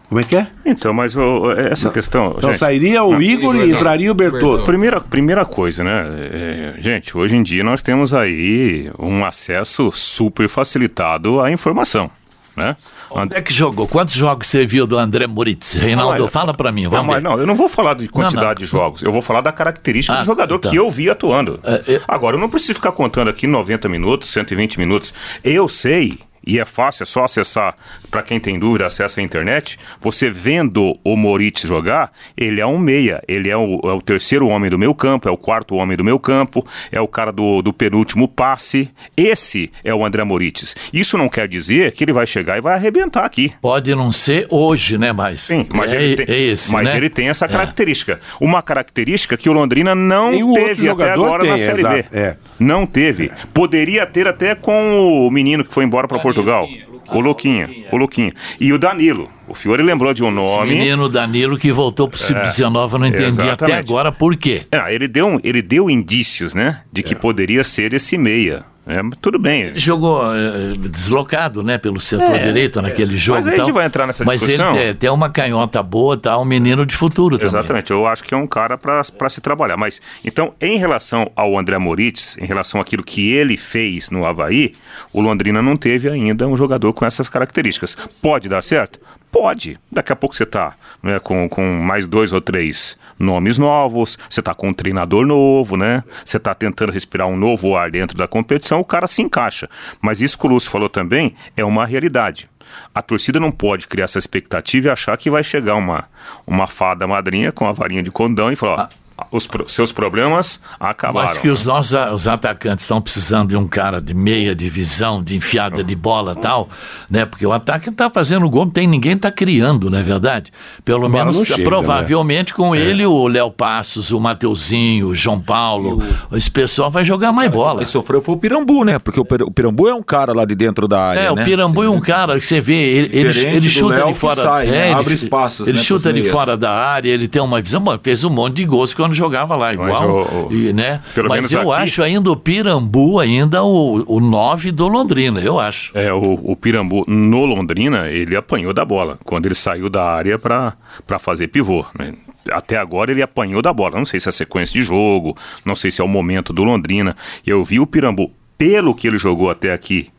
[0.08, 0.48] Como é que é?
[0.66, 2.34] Então, mas ô, essa questão.
[2.38, 4.64] Então gente, sairia o Igor e entraria o Bertotto.
[4.64, 6.04] Primeira, primeira coisa, né?
[6.32, 12.10] é, gente, hoje em dia nós temos aí um acesso super facilitado à informação,
[12.56, 12.76] né?
[13.12, 13.88] Onde é que jogou?
[13.88, 15.74] Quantos jogos você viu do André Moritz?
[15.76, 17.30] Reinaldo, mas- fala pra mim, Não, vamos mas ver.
[17.30, 18.56] não, eu não vou falar de quantidade Não, não.
[18.56, 20.70] de jogos, eu vou falar da característica Ah, do jogador tá.
[20.72, 21.60] que eu vi atuando.
[21.64, 25.12] É, eu- Agora, eu não preciso ficar contando aqui 90 minutos, 120 minutos.
[25.44, 27.76] Eu sei, e é fácil, é só acessar,
[28.10, 29.78] para quem tem dúvida, acessa a internet.
[30.02, 34.48] Você vendo o Moritz jogar, ele é um meia, ele é o, é o terceiro
[34.48, 37.62] homem do meu campo, é o quarto homem do meu campo, é o cara do,
[37.62, 38.90] do penúltimo passe.
[39.16, 40.76] Esse é o André Moritz.
[40.92, 43.54] Isso não quer dizer que ele vai chegar e vai arrebentar aqui.
[43.62, 45.42] Pode não ser hoje, né, mas.
[45.42, 46.98] Sim, mas, é, ele, tem, é esse, mas né?
[46.98, 47.48] ele tem essa É.
[47.48, 48.20] característica.
[48.42, 52.06] Uma característica que o Londrina não Nenhum outro teve até agora tem, na Série B.
[52.12, 52.36] é.
[52.60, 53.32] Não teve.
[53.54, 56.68] Poderia ter até com o menino que foi embora para Portugal.
[57.12, 58.32] O Luquinha, o Luquinha.
[58.60, 59.30] E o Danilo.
[59.48, 60.70] O Fiore lembrou de um Esse nome.
[60.78, 63.80] menino Danilo que voltou pro Sub-19, eu não entendi até exatamente.
[63.80, 64.62] agora por quê.
[64.72, 66.82] Ah, ele, deu, ele deu indícios, né?
[66.94, 67.04] De É.
[67.04, 68.64] que poderia ser esse meia.
[68.90, 69.72] É, mas tudo bem.
[69.76, 73.38] Jogou eh, deslocado, né, pelo setor direito naquele jogo.
[73.38, 73.42] É.
[73.42, 73.66] Mas aí e a tal.
[73.68, 74.76] gente vai entrar nessa Mas discussão.
[74.76, 76.40] ele tem, tem uma canhota boa, tá?
[76.40, 77.50] Um menino de futuro também.
[77.50, 79.78] Exatamente, eu acho que é um cara para se trabalhar.
[79.78, 84.74] Mas, então, em relação ao André Moritz, em relação àquilo que ele fez no Havaí,
[85.14, 87.96] o Londrina não teve ainda um jogador com essas características.
[88.24, 89.00] Pode dar certo?
[89.32, 89.80] Pode.
[89.92, 94.40] Daqui a pouco você está né, com, com mais dois ou três nomes novos, você
[94.40, 96.04] está com um treinador novo, né?
[96.26, 99.70] Você está tentando respirar um novo ar dentro da competição, o cara se encaixa.
[100.02, 102.50] Mas isso que o Lúcio falou também é uma realidade.
[102.94, 106.06] A torcida não pode criar essa expectativa e achar que vai chegar uma,
[106.46, 108.88] uma fada madrinha com a varinha de condão e falar: ó,
[109.32, 111.28] os pro- seus problemas acabaram.
[111.28, 115.22] Mas que os nossos a- os atacantes estão precisando de um cara de meia divisão,
[115.24, 116.70] de enfiada de bola e tal,
[117.10, 117.26] né?
[117.26, 120.52] Porque o ataque está fazendo gol, não tem ninguém está criando, não é verdade?
[120.86, 126.02] Pelo bola menos, chega, provavelmente com ele, o Léo Passos, o Mateuzinho, o João Paulo,
[126.34, 127.80] esse pessoal vai jogar mais bola.
[127.80, 129.00] Quem sofreu foi o Pirambu, né?
[129.00, 131.42] Porque o Pir- o Pirambu é um cara lá de dentro da área, É, né?
[131.42, 134.20] o Pirambu é um cara que você vê, ele, ele, ele chuta Léo de que
[134.20, 134.42] fora.
[134.42, 134.90] sai, né?
[134.90, 136.34] é, Abre ele, espaços, Ele né, chuta de meias.
[136.36, 137.82] fora da área, ele tem uma visão.
[137.82, 140.10] Bom, fez um monte de gols quando jogava lá, Mas igual.
[140.10, 141.02] o- o- e, né?
[141.28, 145.92] Mas eu aqui- acho ainda o Pirambu ainda o, o 9 do Londrina, eu acho.
[145.98, 149.18] É, o, o Pirambu no Londrina, ele apanhou da bola.
[149.26, 150.74] Quando ele saiu da área para
[151.20, 151.86] fazer pivô.
[151.98, 152.14] né?
[152.52, 153.98] Até agora ele apanhou da bola.
[153.98, 156.64] Não sei se é a sequência de jogo, não sei se é o momento do
[156.64, 157.16] Londrina.
[157.46, 160.10] Eu vi o Pirambu, pelo que ele jogou até aqui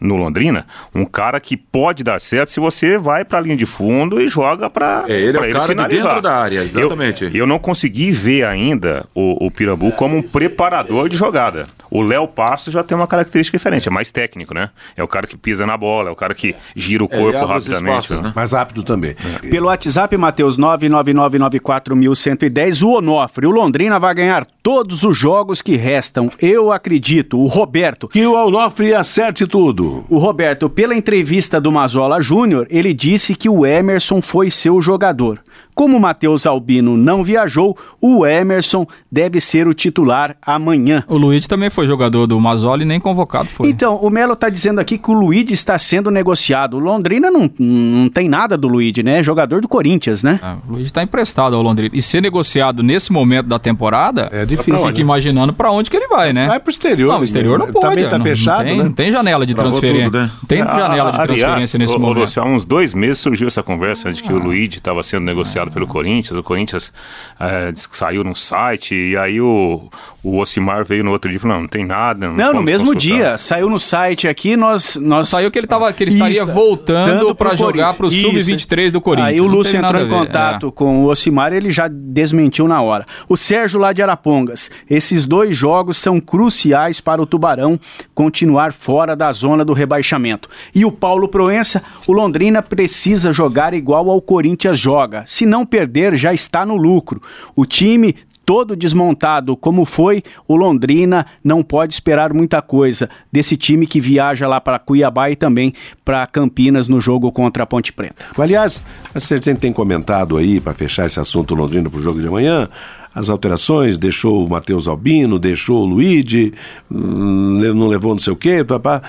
[0.00, 3.66] no Londrina, um cara que pode dar certo se você vai para a linha de
[3.66, 7.24] fundo e joga para É, ele é o cara de dentro da área, exatamente.
[7.24, 11.66] Eu, eu não consegui ver ainda o, o Pirambu como um preparador de jogada.
[11.90, 14.70] O Léo Passo já tem uma característica diferente, é mais técnico, né?
[14.96, 17.22] É o cara que pisa na bola, é o cara que gira o É, ele
[17.32, 17.90] corpo os rapidamente.
[18.04, 18.28] espaços, né?
[18.28, 18.32] né?
[18.34, 19.14] Mais rápido também.
[19.50, 23.46] Pelo WhatsApp, Matheus 999941110, o Onofre.
[23.46, 26.30] O Londrina vai ganhar todos os jogos que restam.
[26.40, 27.38] Eu acredito.
[27.38, 28.08] O Roberto.
[28.08, 29.89] Que o Alnofre acerte tudo.
[30.08, 35.40] O Roberto, pela entrevista do Mazola Júnior, ele disse que o Emerson foi seu jogador.
[35.74, 41.04] Como o Matheus Albino não viajou, o Emerson deve ser o titular amanhã.
[41.08, 43.68] O Luiz também foi jogador do Mazzoli e nem convocado foi.
[43.68, 46.74] Então, o Melo está dizendo aqui que o Luigi está sendo negociado.
[46.74, 49.18] O Londrina não, não tem nada do Luigi, né?
[49.20, 50.38] É Jogador do Corinthians, né?
[50.42, 51.94] Ah, o Luiz está emprestado ao Londrina.
[51.94, 55.00] E ser negociado nesse momento da temporada, É difícil, fica né?
[55.00, 56.46] imaginando para onde que ele vai, né?
[56.46, 57.12] Vai pro exterior.
[57.12, 57.72] Não, o exterior não né?
[57.72, 57.86] pode.
[57.86, 58.84] Também tá não, fechado, não tem, né?
[58.84, 60.04] não tem janela de Travou transferência.
[60.10, 60.30] tudo, né?
[60.40, 62.40] Não tem janela de Ah, transferência aliás, nesse momento.
[62.40, 65.86] Há uns dois meses surgiu essa conversa de que o Luigi estava sendo negociado pelo
[65.86, 66.38] Corinthians.
[66.38, 66.92] O Corinthians
[67.40, 69.90] eh, disse que saiu num site e aí o,
[70.22, 72.28] o Ocimar veio no outro dia e falou: não, não tem nada.
[72.28, 73.38] Não, Não, no mesmo consultar." dia.
[73.38, 74.96] Saiu no site aqui, nós.
[74.96, 78.44] nós Saiu que ele, tava, que ele estaria Isso, voltando para jogar para o Corinthians.
[78.44, 79.32] Sub-23 do Corinthians.
[79.32, 80.70] Aí o Lúcio entrou em contato é.
[80.70, 83.04] com o Ocimar ele já desmentiu na hora.
[83.28, 84.70] O Sérgio lá de Arapongas.
[84.88, 87.78] Esses dois jogos são cruciais para o Tubarão
[88.14, 90.48] continuar fora da zona do rebaixamento.
[90.74, 95.24] E o Paulo Proença, o Londrina precisa jogar igual ao Corinthians joga.
[95.26, 97.20] Se não perder, já está no lucro.
[97.54, 98.14] O time
[98.50, 104.48] todo desmontado como foi, o Londrina não pode esperar muita coisa desse time que viaja
[104.48, 105.72] lá para Cuiabá e também
[106.04, 108.24] para Campinas no jogo contra a Ponte Preta.
[108.36, 108.82] Aliás,
[109.14, 112.68] a gente tem comentado aí, para fechar esse assunto Londrina para o jogo de amanhã,
[113.14, 116.52] as alterações, deixou o Matheus Albino, deixou o Luigi,
[116.90, 119.02] hum, não levou não sei o quê, papá.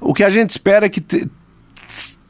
[0.00, 1.00] O que a gente espera é que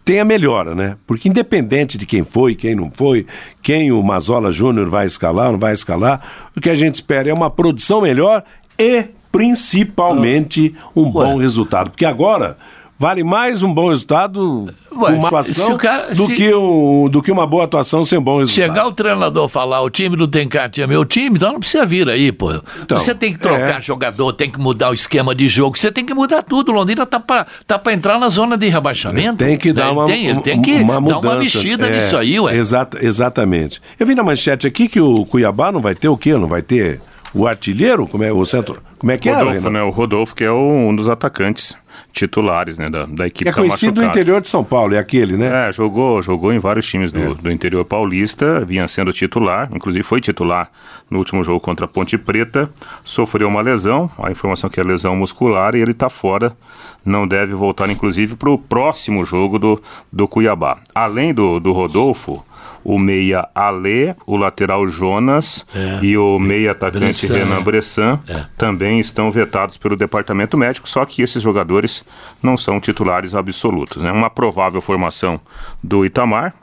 [0.07, 0.97] te- tenha melhora, né?
[1.07, 3.27] Porque independente de quem foi, quem não foi,
[3.63, 7.35] quem o Mazola Júnior vai escalar, não vai escalar, o que a gente espera é
[7.35, 8.43] uma produção melhor
[8.79, 11.91] e principalmente um bom resultado.
[11.91, 12.57] Porque agora
[12.99, 17.31] vale mais um bom resultado Ué, uma atuação cara- do, se- que um, do que
[17.31, 18.67] uma boa atuação sem bom resultado.
[18.67, 22.09] Chegar o treinador falar, o time do Tencate é meu time, então não precisa vir
[22.09, 22.53] aí, pô.
[22.83, 23.81] Então, você tem que trocar é.
[23.83, 26.71] jogador, tem que mudar o esquema de jogo, você tem que mudar tudo.
[26.71, 29.37] O Londrina tá pra, tá pra entrar na zona de rebaixamento.
[29.45, 31.27] Tem que dar Ele uma, tem, tem que uma dar mudança.
[31.29, 32.57] uma mexida É, nisso aí, ué.
[32.57, 33.83] exata- exatamente.
[34.01, 36.33] Eu vi na manchete aqui que o Cuiabá não vai ter o quê?
[36.33, 37.01] Não vai ter
[37.37, 38.07] o artilheiro?
[38.07, 38.81] Como é o centro?
[38.99, 39.35] Como é que é?
[39.35, 39.71] Rodolfo, Renan?
[39.71, 39.83] né?
[39.83, 41.77] O Rodolfo, que é o- um dos atacantes
[42.13, 44.19] titulares né, da, da equipe é tá conhecido do machucado.
[44.19, 45.69] interior de São Paulo, é aquele, né?
[45.69, 47.35] É, jogou, jogou em vários times do, É.
[47.35, 50.71] do interior paulista, vinha sendo titular, inclusive foi titular
[51.11, 52.71] no último jogo contra a Ponte Preta,
[53.05, 56.57] sofreu uma lesão, a informação que é lesão muscular e ele está fora,
[57.05, 60.79] não deve voltar inclusive para o próximo jogo do, do Cuiabá.
[60.95, 62.45] Além do, do Rodolfo,
[62.89, 65.99] o meia Alê, o lateral Jonas É.
[66.05, 67.63] e o meia atacante Bressan, Renan.
[67.65, 68.45] Bressan É.
[68.57, 72.05] também estão vetados pelo departamento médico, só que esses jogadores
[72.41, 74.01] não são titulares absolutos.
[74.01, 74.13] Né?
[74.13, 75.41] Uma provável formação
[75.83, 76.55] do Itamar,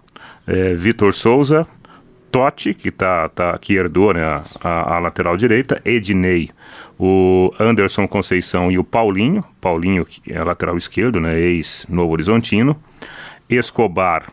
[0.47, 1.67] é, Vitor Souza,
[2.31, 6.49] Totti, que, tá, tá, que herdou né, a, a- a lateral direita, Ednei,
[6.97, 12.77] o Anderson Conceição e o Paulinho, Paulinho que é lateral esquerdo, né, ex-Novo Horizontino,
[13.49, 14.23] Escobar,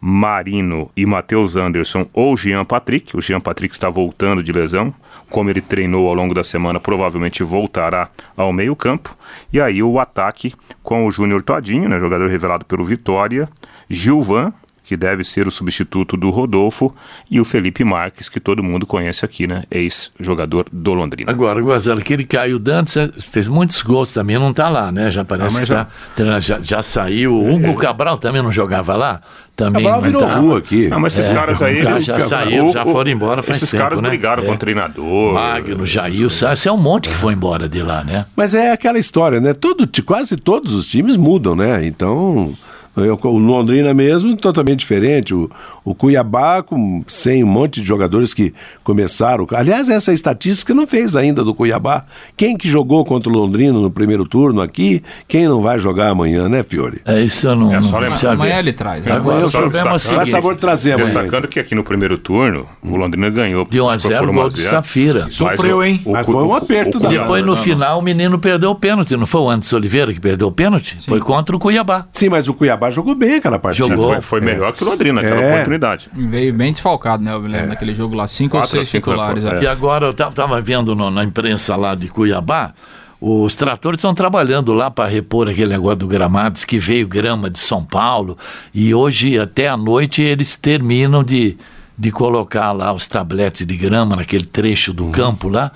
[0.00, 3.16] Marino e Matheus Anderson ou Jean Patrick.
[3.16, 4.94] O Jean Patrick está voltando de lesão.
[5.30, 9.16] Como ele treinou ao longo da semana, provavelmente voltará ao meio-campo.
[9.52, 13.48] E aí o ataque com o Júnior Todinho, né, jogador revelado pelo Vitória,
[13.90, 14.52] Gilvan,
[14.86, 16.94] que deve ser o substituto do Rodolfo,
[17.30, 19.64] e o Felipe Marques, que todo mundo conhece aqui, né?
[19.70, 21.30] Ex-jogador do Londrina.
[21.30, 25.10] Agora, Guazelo, aquele Caio Dantas é, fez muitos gols também, não tá lá, né?
[25.10, 27.34] Já parece Ah, que mas tá, já, já saiu.
[27.34, 29.20] O Hugo Cabral também não jogava lá?
[29.56, 30.86] Também, Cabral mas virou tá- rua aqui.
[30.88, 31.82] Não, mas esses caras aí.
[31.82, 34.08] já- eles- já saíram, já foram embora faz Esses tempo, caras né?
[34.10, 34.46] brigaram É.
[34.46, 35.32] com o treinador.
[35.32, 38.26] Magno, Jair, isso é um monte que foi embora de lá, né?
[38.36, 39.54] Mas é aquela história, né?
[39.54, 41.86] Todo, quase todos os times mudam, né?
[41.86, 42.54] Então,
[42.96, 45.34] o Londrina mesmo, totalmente diferente.
[45.34, 45.50] O,
[45.84, 49.46] o Cuiabá, com, sem um monte de jogadores que começaram.
[49.52, 52.04] Aliás, essa estatística não fez ainda do Cuiabá.
[52.36, 56.48] Quem que jogou contra o Londrina no primeiro turno aqui, quem não vai jogar amanhã,
[56.48, 57.00] né, Fiore?
[57.04, 58.32] É isso eu não, É, só lembrar.
[58.32, 59.04] Amanhã ele traz.
[59.04, 59.12] né?
[59.12, 61.04] Agora, o só é seguinte, sabor trazer amanhã.
[61.04, 61.50] Destacando então.
[61.50, 63.66] que aqui no primeiro turno, o Londrina ganhou.
[63.68, 64.70] de 1 a 0 por gol 1 a do 0.
[64.70, 65.26] Safira.
[65.30, 66.00] Sofreu, hein?
[66.04, 69.16] o- Mas foi um aperto da- Depois, no final, o menino perdeu o pênalti.
[69.16, 70.96] Não foi o Anderson Oliveira que perdeu o pênalti?
[71.06, 72.06] Foi contra o Cuiabá.
[72.12, 73.88] Sim, mas o Cuiabá jogou bem aquela partida.
[73.88, 74.08] Jogou.
[74.12, 75.52] Foi, foi melhor que o Londrina naquela É.
[75.54, 76.10] oportunidade.
[76.12, 77.32] Veio bem desfalcado, né?
[77.34, 79.44] Eu me lembro daquele jogo lá, cinco ou Quatro ou seis cinco, titulares.
[79.44, 79.54] né?
[79.54, 79.58] é.
[79.58, 79.62] É.
[79.62, 82.72] E agora eu estava vendo no- na imprensa lá de Cuiabá,
[83.20, 87.58] os tratores estão trabalhando lá para repor aquele negócio do gramado, que veio grama de
[87.58, 88.36] São Paulo,
[88.74, 91.56] e hoje até à noite eles terminam de,
[91.98, 95.72] de colocar lá os tabletes de grama naquele trecho do campo lá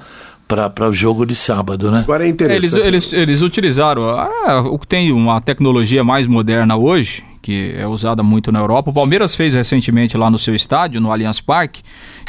[0.72, 2.00] para o jogo de sábado, né?
[2.00, 2.64] Agora é interessante.
[2.86, 7.86] Eles, eles, eles utilizaram ah, o que tem uma tecnologia mais moderna hoje, que é
[7.86, 8.90] usada muito na Europa.
[8.90, 11.82] O Palmeiras fez recentemente lá no seu estádio, no Allianz Parque,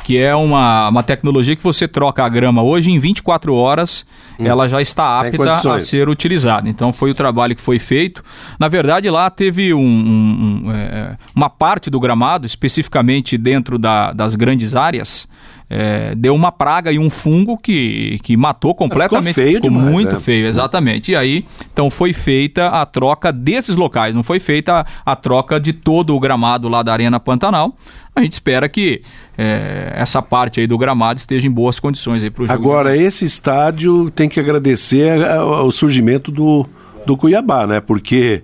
[0.04, 4.06] que é uma, uma tecnologia que você troca a grama hoje em 24 horas,
[4.40, 6.68] ela já está apta a ser utilizada.
[6.70, 8.24] Então foi o trabalho que foi feito.
[8.60, 14.14] Na verdade, lá teve um- um- um, é, uma parte do gramado, especificamente dentro da-
[14.14, 15.28] das grandes áreas.
[15.74, 19.36] É, deu uma praga e um fungo que, que matou completamente.
[19.36, 20.20] feio ficou demais, muito é.
[20.20, 21.12] feio, exatamente.
[21.14, 25.60] E aí, então foi feita a troca desses locais, não foi feita a, a troca
[25.62, 27.74] de todo o gramado lá da Arena Pantanal.
[28.14, 29.02] A gente espera que
[29.38, 32.60] é, essa parte aí do gramado esteja em boas condições aí para o jogo.
[32.60, 36.66] Agora, esse estádio tem que agradecer a- a- o surgimento do,
[37.06, 37.80] do Cuiabá, né?
[37.80, 38.44] Porque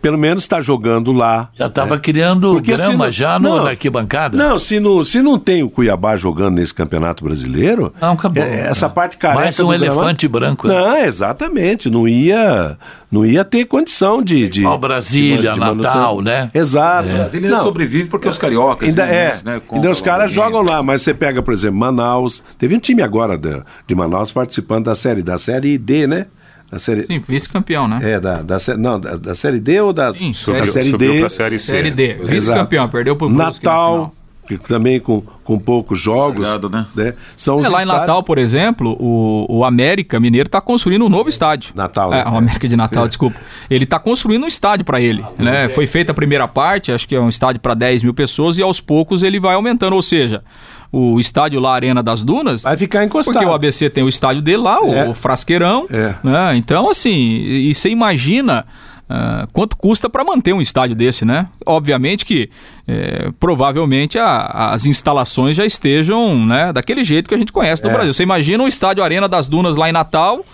[0.00, 1.50] pelo menos está jogando lá.
[1.54, 2.00] Já estava né?
[2.00, 3.64] criando Porque se grama não- já no, não.
[3.64, 4.36] na arquibancada?
[4.36, 8.42] Não, se não, se não tem o Cuiabá jogando nesse campeonato brasileiro, Não, acabou.
[8.42, 10.68] é- essa parte careca Mais um elefante branco.
[10.68, 10.74] né?
[10.74, 12.76] Não, exatamente, não ia,
[13.10, 15.92] não ia ter condição de, de Igual Brasília, de manutenção.
[16.00, 16.50] Natal, né?
[16.54, 17.08] Exato.
[17.08, 18.88] Brasília Não, sobrevive porque os cariocas.
[18.88, 19.38] Ainda é.
[19.44, 22.42] né, ainda os caras jogam lá, mas você pega, por exemplo, Manaus.
[22.56, 26.26] Teve um time agora da- de Manaus participando da série, da série D, né?
[26.70, 27.06] Da série.
[27.06, 27.98] Sim, vice-campeão, né?
[28.02, 31.12] É, da, da, não, da, da série D ou da, Sim, da série- série subiu
[31.12, 31.20] D?
[31.20, 31.66] pra série C.
[31.72, 34.14] Série D, vice-campeão, perdeu pro Brusque no Natal,
[34.56, 36.46] também com, com poucos jogos.
[36.48, 37.14] Largado, né?
[37.36, 41.04] São os É, lá em estádios- Natal, por exemplo, o, o América Mineiro está construindo
[41.04, 41.72] um novo estádio.
[41.74, 42.30] Natal, É, né?
[42.30, 43.38] o América de Natal, desculpa.
[43.68, 45.24] Ele está construindo um estádio para ele.
[45.36, 45.68] né?
[45.70, 48.62] Foi feita a primeira parte, acho que é um estádio para 10 mil pessoas, e
[48.62, 49.94] aos poucos ele vai aumentando.
[49.94, 50.42] Ou seja,
[50.90, 52.62] o estádio lá, Arena das Dunas.
[52.62, 53.34] Vai ficar encostado.
[53.34, 55.08] Porque o ABC tem o estádio dele lá, o, É.
[55.08, 55.86] o Frasqueirão.
[55.90, 56.14] É.
[56.22, 56.56] né?
[56.56, 58.64] Então, assim, e, e você imagina.
[59.08, 61.48] Ah, quanto custa para manter um estádio desse, né?
[61.64, 62.50] Obviamente que
[62.86, 67.90] eh, provavelmente a- as instalações já estejam né, daquele jeito que a gente conhece no
[67.90, 67.92] É.
[67.92, 68.12] Brasil.
[68.12, 70.44] Você imagina o estádio Arena das Dunas lá em Natal,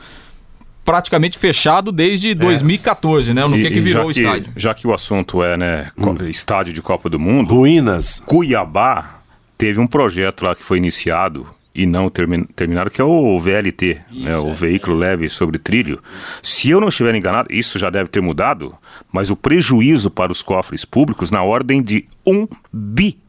[0.85, 3.47] praticamente fechado desde 2014, né?
[3.47, 4.53] No E- que, que virou o estádio.
[4.57, 8.23] Já que o assunto é, né, co- estádio de Copa do Mundo, Ruínas.
[8.27, 9.21] Cuiabá
[9.57, 14.01] teve um projeto lá que foi iniciado e não termi terminaram, que é o VLT,
[14.13, 16.01] né, o Veículo Leve sobre Trilho.
[16.43, 18.75] Se eu não estiver enganado, isso já deve ter mudado,
[19.13, 22.47] mas o prejuízo para os cofres públicos na ordem de um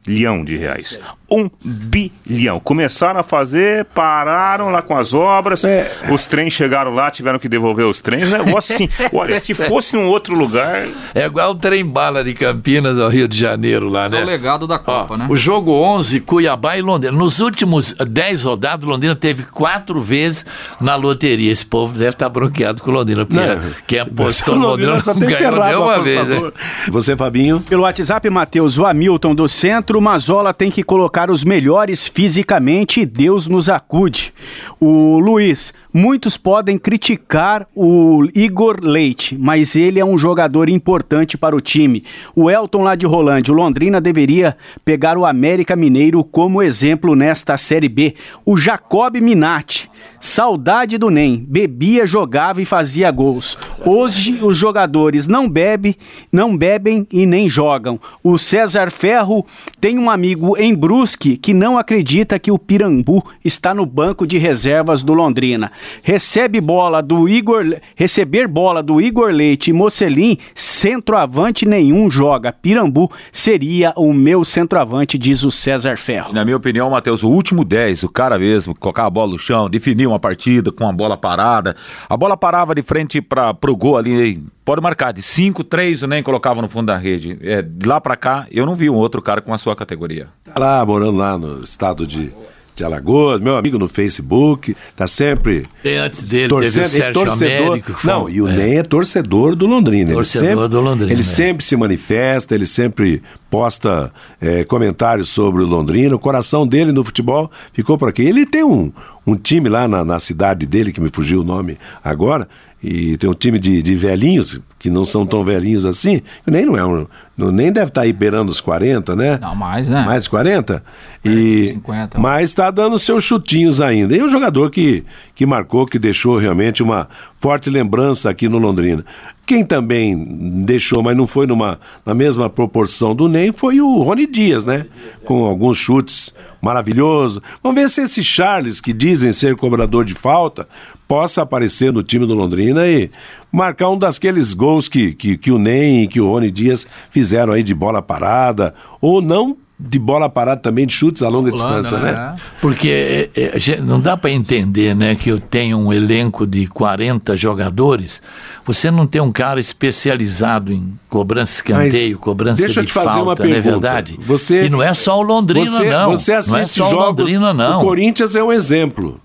[0.06, 1.00] bilhão de reais.
[1.30, 2.60] Um bilhão.
[2.60, 5.92] Começaram a fazer, pararam lá com as obras, É.
[6.12, 8.30] os trens chegaram lá, tiveram que devolver os trens.
[8.30, 13.00] Negócio assim, olha, se fosse um outro lugar, É igual o trem bala de Campinas
[13.00, 14.22] ao Rio de Janeiro lá, É né?
[14.22, 15.26] o legado da Ó, Copa, né?
[15.30, 17.18] O jogo 11, Cuiabá e Londrina.
[17.18, 20.46] Nos últimos 10 rodadas, Londrina teve quatro vezes
[20.80, 21.52] na loteria.
[21.52, 23.72] Esse povo deve estar bronqueado com Londrina, porque Não.
[23.88, 26.16] quem apostou no Londrina Londrina só tem ganhou nenhuma vez.
[26.28, 26.36] né?
[26.38, 26.54] apostador.
[26.90, 27.60] Você, Fabinho?
[27.62, 33.06] Pelo WhatsApp, Matheus, o Hamilton do centro, Mazola tem que colocar os melhores fisicamente e
[33.06, 34.34] Deus nos acude.
[34.80, 41.56] O Luiz, muitos podem criticar o Igor Leite, mas ele é um jogador importante para
[41.56, 42.04] o time.
[42.36, 47.56] O Elton lá de Rolândia, o Londrina deveria pegar o América Mineiro como exemplo nesta
[47.56, 48.14] Série B.
[48.46, 53.58] O Jacob Minatti, saudade do NEM, bebia, jogava e fazia gols.
[53.86, 55.96] Hoje os jogadores não bebem,
[56.30, 57.98] não bebem e nem jogam.
[58.22, 59.46] O César Ferro
[59.80, 64.38] tem um amigo em Brusque que não acredita que o Pirambu está no banco de
[64.38, 65.72] reservas do Londrina.
[66.02, 72.52] Recebe bola do Igor, receber bola do Igor Leite e Mocelin, centroavante nenhum joga.
[72.52, 76.34] Pirambu seria o meu centroavante, diz o César Ferro.
[76.34, 79.70] Na minha opinião, Matheus, o último 10, o cara mesmo, colocar a bola no chão,
[79.70, 81.76] definir uma partida com a bola parada.
[82.10, 86.08] A bola parava de frente para pro gol ali, pode marcar, de 5, 3 o
[86.08, 87.38] nem colocava no fundo da rede.
[87.42, 90.28] É, de lá para cá, eu não vi um outro cara com a sua categoria.
[90.44, 92.32] Tá lá, morando lá no estado de
[92.76, 95.66] de Alagoas, meu amigo no Facebook, tá sempre.
[95.82, 97.96] Tem antes dele, torcendo, teve o Sérgio torcedor, Américo.
[98.04, 98.56] Não, e o é.
[98.56, 100.12] Ney é torcedor do Londrina.
[100.12, 101.12] Torcedor ele sempre, do Londrina.
[101.12, 101.24] Ele é.
[101.24, 104.12] sempre se manifesta, ele sempre posta
[104.42, 106.16] é, comentários sobre o Londrina.
[106.16, 108.24] O coração dele no futebol ficou por aqui.
[108.24, 108.92] Ele tem um,
[109.26, 112.48] um time lá na, na cidade dele, que me fugiu o nome agora,
[112.84, 116.78] e tem um time de, de velhinhos, que não são tão velhinhos assim, nem não
[116.78, 119.38] é um, nem deve estar tá aí beirando os 40, né?
[119.42, 120.06] Não, mais, né?
[120.06, 120.82] Mais 40.
[121.24, 122.18] E, 50.
[122.18, 124.16] Mas está dando seus chutinhos ainda.
[124.16, 129.06] E o jogador que, que marcou, que deixou realmente uma forte lembrança aqui no Londrina.
[129.46, 134.26] Quem também deixou, mas não foi numa, na mesma proporção do Ney, foi o Rony
[134.26, 134.86] Dias, né?
[135.26, 137.42] Com alguns chutes maravilhosos.
[137.62, 140.68] Vamos ver se esse Charles, que dizem ser cobrador de falta,
[141.08, 143.12] possa aparecer no time do Londrina e
[143.56, 147.54] marcar um daqueles gols que, que, que o Ney e que o Rony Dias fizeram
[147.54, 151.82] aí de bola parada, ou não de bola parada também, de chutes a longa Pulando,
[151.82, 152.12] distância, né?
[152.14, 152.36] né?
[152.62, 157.36] Porque é, é, não dá para entender, né, que eu tenho um elenco de 40
[157.36, 158.22] jogadores,
[158.66, 163.08] você não tem um cara especializado em cobrança escanteio, cobrança deixa de eu te fazer
[163.08, 163.72] falta, uma não é pergunta.
[163.72, 164.20] verdade?
[164.26, 166.10] Você, e não é só o Londrina, você, não.
[166.12, 167.82] Você assiste não é só jogos, o Londrina, não.
[167.82, 169.20] O Corinthians é um exemplo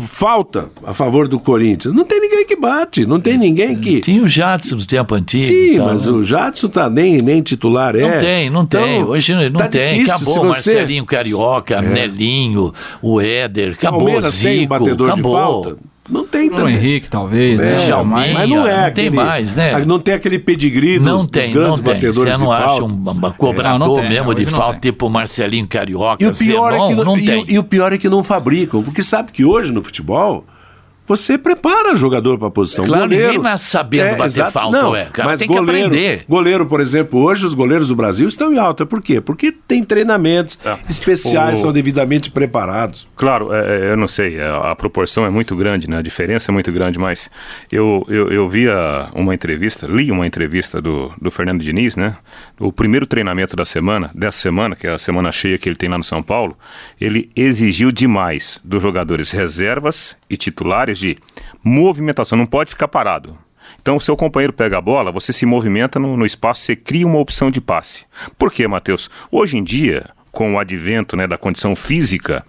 [0.00, 1.94] falta a favor do Corinthians.
[1.94, 4.00] Não tem ninguém que bate, não tem ninguém que.
[4.00, 5.44] Tinha o Jadson do tempo antigo.
[5.44, 6.12] Sim, mas né?
[6.12, 8.00] o Jadson tá nem, nem titular, é.
[8.00, 9.04] Não tem, não então, tem.
[9.04, 9.98] Hoje não tá tem.
[9.98, 10.74] Difícil, acabou você...
[10.74, 11.82] Marcelinho Carioca, é.
[11.82, 15.32] Nelinho, o Éder, acabou Palmeiras Zico, tem um batedor acabou.
[15.32, 15.95] de falta.
[16.08, 16.76] Não tem Bruno também.
[16.76, 18.04] Henrique, talvez, é, né?
[18.04, 18.76] Mas não é.
[18.76, 19.84] Não aquele, tem mais, né?
[19.84, 21.94] Não tem aquele pedigree dos, não tem, dos grandes não tem.
[21.94, 23.04] batedores Você não acha um
[23.36, 24.92] cobrador não, não tem, mesmo de falta, tem.
[24.92, 27.42] tipo Marcelinho Carioca, E o pior, Zenon, é que não, não e, tem.
[27.42, 30.44] o- e o pior é que não fabricam, porque sabe que hoje no futebol
[31.06, 32.84] você prepara jogador para a posição.
[32.84, 34.52] Claro, goleiro, ninguém nasce sabendo bater exato.
[34.52, 36.24] falta, não, ué, cara, mas tem que goleiro, aprender.
[36.28, 38.84] Goleiro, por exemplo, hoje os goleiros do Brasil estão em alta.
[38.86, 39.20] Por quê?
[39.20, 40.76] Porque tem treinamentos É.
[40.88, 43.06] especiais, O- são devidamente preparados.
[43.16, 45.98] Claro, é, é, eu não sei, é, a proporção é muito grande, né?
[45.98, 47.30] a diferença é muito grande, mas
[47.70, 52.16] eu, eu, eu vi a- uma entrevista, li uma entrevista do, do Fernando Diniz, né?
[52.58, 55.88] O primeiro treinamento da semana, dessa semana, que é a semana cheia que ele tem
[55.88, 56.56] lá no São Paulo,
[57.00, 61.18] ele exigiu demais dos jogadores reservas e titulares de
[61.62, 63.36] movimentação, não pode ficar parado.
[63.80, 67.06] Então, o seu companheiro pega a bola, você se movimenta no, no espaço, você cria
[67.06, 68.04] uma opção de passe.
[68.38, 69.10] Por quê, Matheus?
[69.30, 72.44] Hoje em dia, com o advento né, da condição física,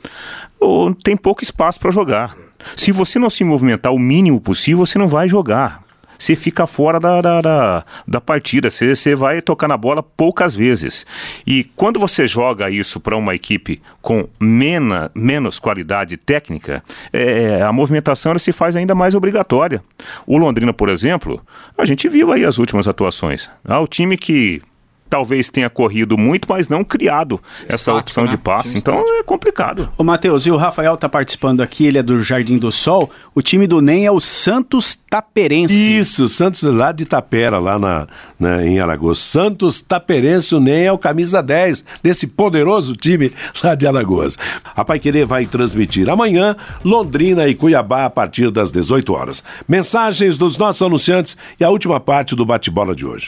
[1.04, 2.36] tem pouco espaço para jogar.
[2.76, 5.84] Se você não se movimentar o mínimo possível, você não vai jogar.
[6.18, 10.56] Você fica fora da, da, da, da partida, você, você vai tocar na bola poucas
[10.56, 11.06] vezes.
[11.46, 17.72] E quando você joga isso para uma equipe com mena, menos qualidade técnica, é, a
[17.74, 19.82] movimentação se faz ainda mais obrigatória.
[20.26, 21.42] O Londrina, por exemplo,
[21.78, 23.50] a gente viu aí as últimas atuações.
[23.64, 24.62] Ah, o time que
[25.10, 28.30] talvez tenha corrido muito, mas não criado essa opção né?
[28.32, 28.78] de passe.
[28.78, 29.90] Então é complicado.
[29.98, 33.10] Ô, Matheus, e o Rafael tá participando aqui, ele é do Jardim do Sol.
[33.34, 35.74] O time do NEM é o Santos Taperense.
[35.98, 38.08] Isso, Santos lá de Tapera, lá na,
[38.40, 39.20] na- em Alagoas.
[39.20, 43.32] Santos Taperense, o NEM é o camisa 10 desse poderoso time
[43.64, 44.38] lá de Alagoas.
[44.76, 49.44] A Pai Querer vai transmitir amanhã Londrina e Cuiabá a partir das 18 horas.
[49.68, 53.28] Mensagens dos nossos anunciantes e a última parte do bate-bola de hoje.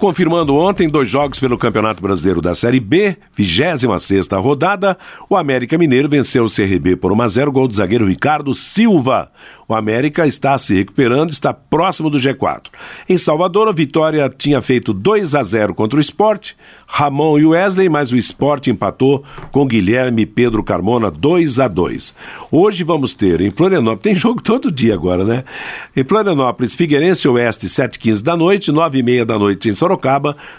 [0.00, 4.96] Confirmando ontem dois jogos pelo Campeonato Brasileiro da Série B, 26 rodada,
[5.28, 9.30] o América Mineiro venceu o CRB por 1 a 0 gol do zagueiro Ricardo Silva.
[9.70, 12.70] O América está se recuperando, está próximo do G4.
[13.08, 16.54] Em Salvador, a vitória tinha feito 2 a 0 contra o Sport,
[16.88, 22.12] Ramon e Wesley, mas o Sport empatou com Guilherme e Pedro Carmona 2 a 2.
[22.50, 25.44] Hoje vamos ter em Florianópolis, tem jogo todo dia agora, né?
[25.96, 29.89] Em Florianópolis, Figueirense Oeste, 7h15 da noite, 9h30 da noite em Sorocaba,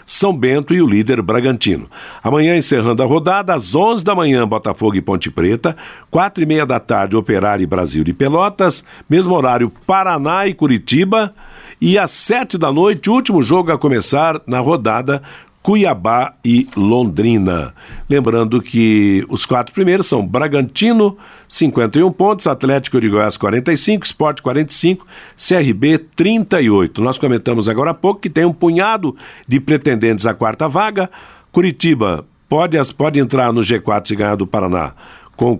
[0.04, 1.86] São Bento e o líder Bragantino.
[2.22, 5.76] Amanhã, encerrando a rodada, às 11 da manhã, Botafogo e Ponte Preta,
[6.12, 11.34] 4h30 da tarde, Operário e Brasil de Pelotas, mesmo horário, Paraná e Curitiba,
[11.80, 15.22] e às 7 da noite, último jogo a começar na rodada,
[15.62, 17.72] Cuiabá e Londrina.
[18.08, 21.16] Lembrando que os quatro primeiros são Bragantino,
[21.48, 27.00] 51 pontos, Atlético de Goiás 45, Sport 45, CRB 38.
[27.00, 31.08] Nós comentamos agora há pouco que tem um punhado de pretendentes à quarta vaga.
[31.52, 34.94] Curitiba pode, pode entrar no G4 se ganhar do Paraná
[35.36, 35.58] com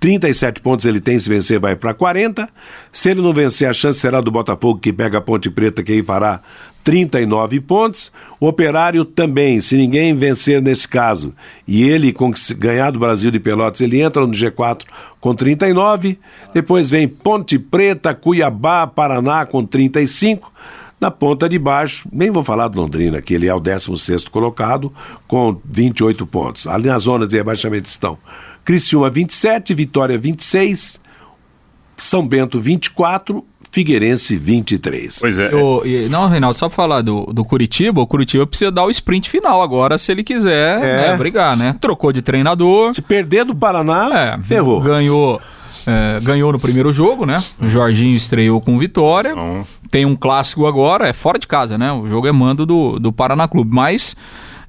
[0.00, 2.48] 37 pontos ele tem, se vencer vai para 40.
[2.92, 5.92] Se ele não vencer, a chance será do Botafogo, que pega a Ponte Preta, que
[5.92, 6.40] aí fará
[6.88, 8.10] 39 pontos.
[8.40, 11.34] O Operário também, se ninguém vencer nesse caso,
[11.66, 12.14] e ele
[12.56, 14.84] ganhar do Brasil de Pelotas, ele entra no G4
[15.20, 16.18] com 39.
[16.54, 20.50] Depois vem Ponte Preta, Cuiabá, Paraná com 35.
[20.98, 24.90] Na ponta de baixo, nem vou falar do Londrina, que ele é o 16 colocado,
[25.26, 26.66] com 28 pontos.
[26.66, 28.16] Ali nas zonas de rebaixamento estão
[28.64, 30.98] Criciúma 27, Vitória 26,
[31.98, 35.18] São Bento 24, Figueirense 23.
[35.20, 35.54] Pois é.
[35.54, 38.90] O, e, não, Reinaldo, só pra falar do, do Curitiba, o Curitiba precisa dar o
[38.90, 41.10] sprint final agora, se ele quiser é.
[41.10, 41.76] né, brigar, né?
[41.80, 42.94] Trocou de treinador.
[42.94, 44.80] Se perder do Paraná, é, ferrou.
[44.80, 45.40] Ganhou.
[45.86, 47.42] É, ganhou no primeiro jogo, né?
[47.58, 49.34] O Jorginho estreou com vitória.
[49.90, 51.90] Tem um clássico agora, é fora de casa, né?
[51.92, 53.74] O jogo é mando do, do Paraná Clube.
[53.74, 54.14] Mas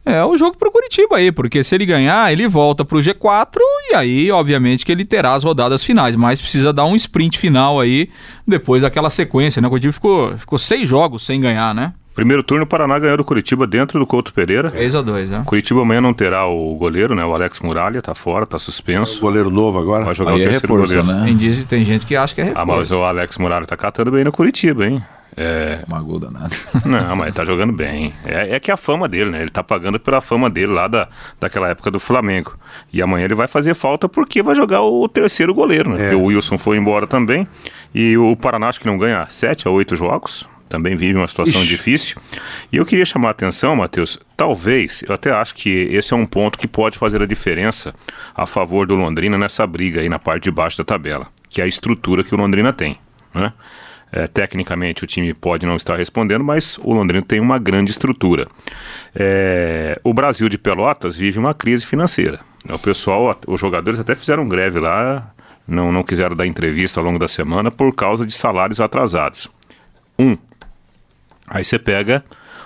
[0.09, 3.57] é o jogo pro Curitiba aí, porque se ele ganhar, ele volta pro G4
[3.91, 7.79] e aí, obviamente, que ele terá as rodadas finais, mas precisa dar um sprint final
[7.79, 8.09] aí
[8.47, 9.67] depois daquela sequência, né?
[9.67, 11.93] O Curitiba ficou, ficou seis jogos sem ganhar, né?
[12.19, 14.69] Primeiro turno, o Paraná ganhou do Curitiba dentro do Couto Pereira.
[14.71, 15.43] 3 a 2 né?
[15.45, 17.23] Curitiba amanhã não terá o goleiro, né?
[17.23, 19.19] O Alex Muralha tá fora, tá suspenso.
[19.19, 20.03] O goleiro novo agora.
[20.03, 21.19] Vai jogar Aí o é terceiro reforço, goleiro.
[21.21, 21.27] Né?
[21.27, 22.61] Tem, diz, tem gente que acha que é reforço.
[22.61, 25.01] Ah, mas o Alex Muralha tá catando bem no Curitiba, hein?
[25.35, 25.83] É...
[25.87, 26.55] Mago danado.
[26.85, 28.13] Não, mas ele tá jogando bem.
[28.25, 29.41] É, é que é a fama dele, né?
[29.41, 31.07] Ele tá pagando pela fama dele lá da,
[31.39, 32.55] daquela época do Flamengo.
[32.91, 35.95] E amanhã ele vai fazer falta porque vai jogar o terceiro goleiro, né?
[35.95, 36.09] É.
[36.09, 37.47] Porque o Wilson foi embora também.
[37.93, 40.47] E o Paraná acho que não ganha sete a oito jogos.
[40.69, 41.67] Também vive uma situação Ixi.
[41.67, 42.21] difícil.
[42.71, 46.27] E eu queria chamar a atenção, Matheus, talvez, eu até acho que esse é um
[46.27, 47.93] ponto que pode fazer a diferença
[48.35, 51.63] a favor do Londrina nessa briga aí na parte de baixo da tabela, que é
[51.63, 52.97] a estrutura que o Londrina tem,
[53.33, 53.51] né?
[54.11, 58.47] É, tecnicamente o time pode não estar respondendo, mas o Londrina tem uma grande estrutura.
[59.15, 62.39] É, o Brasil de Pelotas vive uma crise financeira.
[62.67, 65.31] O pessoal, os jogadores até fizeram greve lá,
[65.67, 69.47] não, não quiseram dar entrevista ao longo da semana por causa de salários atrasados.
[70.17, 70.35] Um.
[71.47, 72.23] Aí você pega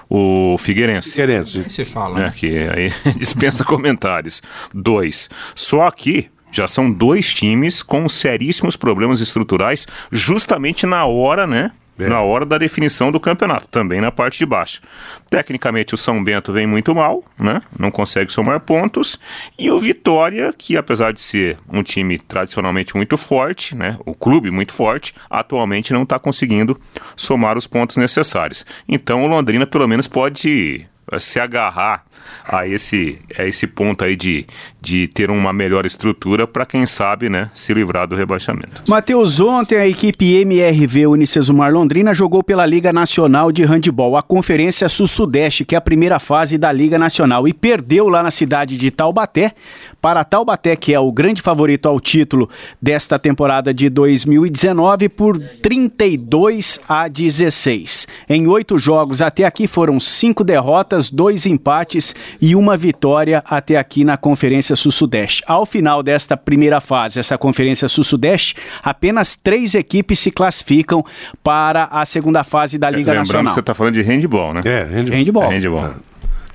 [0.10, 1.12] o Figueirense.
[1.12, 1.60] Figueirense.
[1.60, 2.20] Aí você fala.
[2.20, 2.34] Né?
[2.36, 4.41] Que aí dispensa comentários.
[4.74, 5.30] Dois.
[5.56, 11.72] Só aqui já são dois times com seríssimos problemas estruturais, justamente na hora, né?
[11.97, 12.08] É.
[12.08, 14.82] Na hora da definição do campeonato, também na parte de baixo.
[15.30, 17.62] Tecnicamente, o São Bento vem muito mal, né?
[17.78, 19.20] Não consegue somar pontos.
[19.60, 23.95] E o Vitória, que apesar de ser um time tradicionalmente muito forte, né?
[24.08, 26.80] O clube muito forte, atualmente não está conseguindo
[27.16, 28.66] somar os pontos necessários.
[28.89, 30.88] Então, o Londrina, pelo menos, pode
[31.20, 32.06] se agarrar
[32.45, 34.47] a esse, a esse ponto aí de,
[34.84, 38.84] de ter uma melhor estrutura para quem sabe, né, se livrar do rebaixamento.
[38.90, 44.90] Matheus, ontem a equipe MRV Unicesumar Londrina jogou pela Liga Nacional de Handebol, a Conferência
[44.90, 48.92] Sul-Sudeste, que é a primeira fase da Liga Nacional, e perdeu lá na cidade de
[48.92, 49.54] Taubaté
[50.02, 52.50] para Taubaté, que é o grande favorito ao título
[52.82, 58.06] desta temporada de 2019, por 32 a 16.
[58.28, 64.04] Em oito jogos até aqui foram cinco derrotas, dois empates e uma vitória até aqui
[64.04, 65.43] na Conferência Sul-Sudeste.
[65.47, 71.05] Ao final desta primeira fase, essa Conferência Sul-Sudeste, apenas três equipes se classificam
[71.43, 73.41] para a segunda fase da Liga Lembrando Nacional.
[73.41, 74.61] Lembrando que você está falando de handball, né?
[74.65, 75.17] É, handball.
[75.17, 75.43] handball.
[75.43, 75.95] É handball.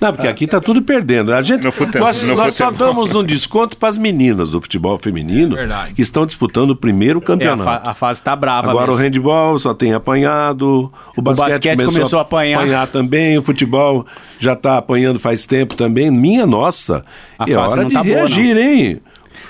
[0.00, 0.04] É.
[0.04, 1.32] Não, porque aqui tá tudo perdendo.
[1.32, 1.64] A gente,
[1.98, 5.94] nós, nós só damos um desconto para as meninas do futebol feminino Verdade.
[5.94, 7.68] que estão disputando o primeiro campeonato.
[7.68, 8.70] É, a, fa a, fase tá brava.
[8.70, 9.00] Agora mesmo.
[9.00, 12.60] o handball só tem apanhado, o, o basquete, basquete, começou, começou a apanhar.
[12.60, 12.86] apanhar.
[12.86, 14.06] também, o futebol
[14.38, 16.10] já está apanhando faz tempo também.
[16.10, 17.04] Minha nossa,
[17.38, 19.00] a é hora de tá reagir, boa, hein?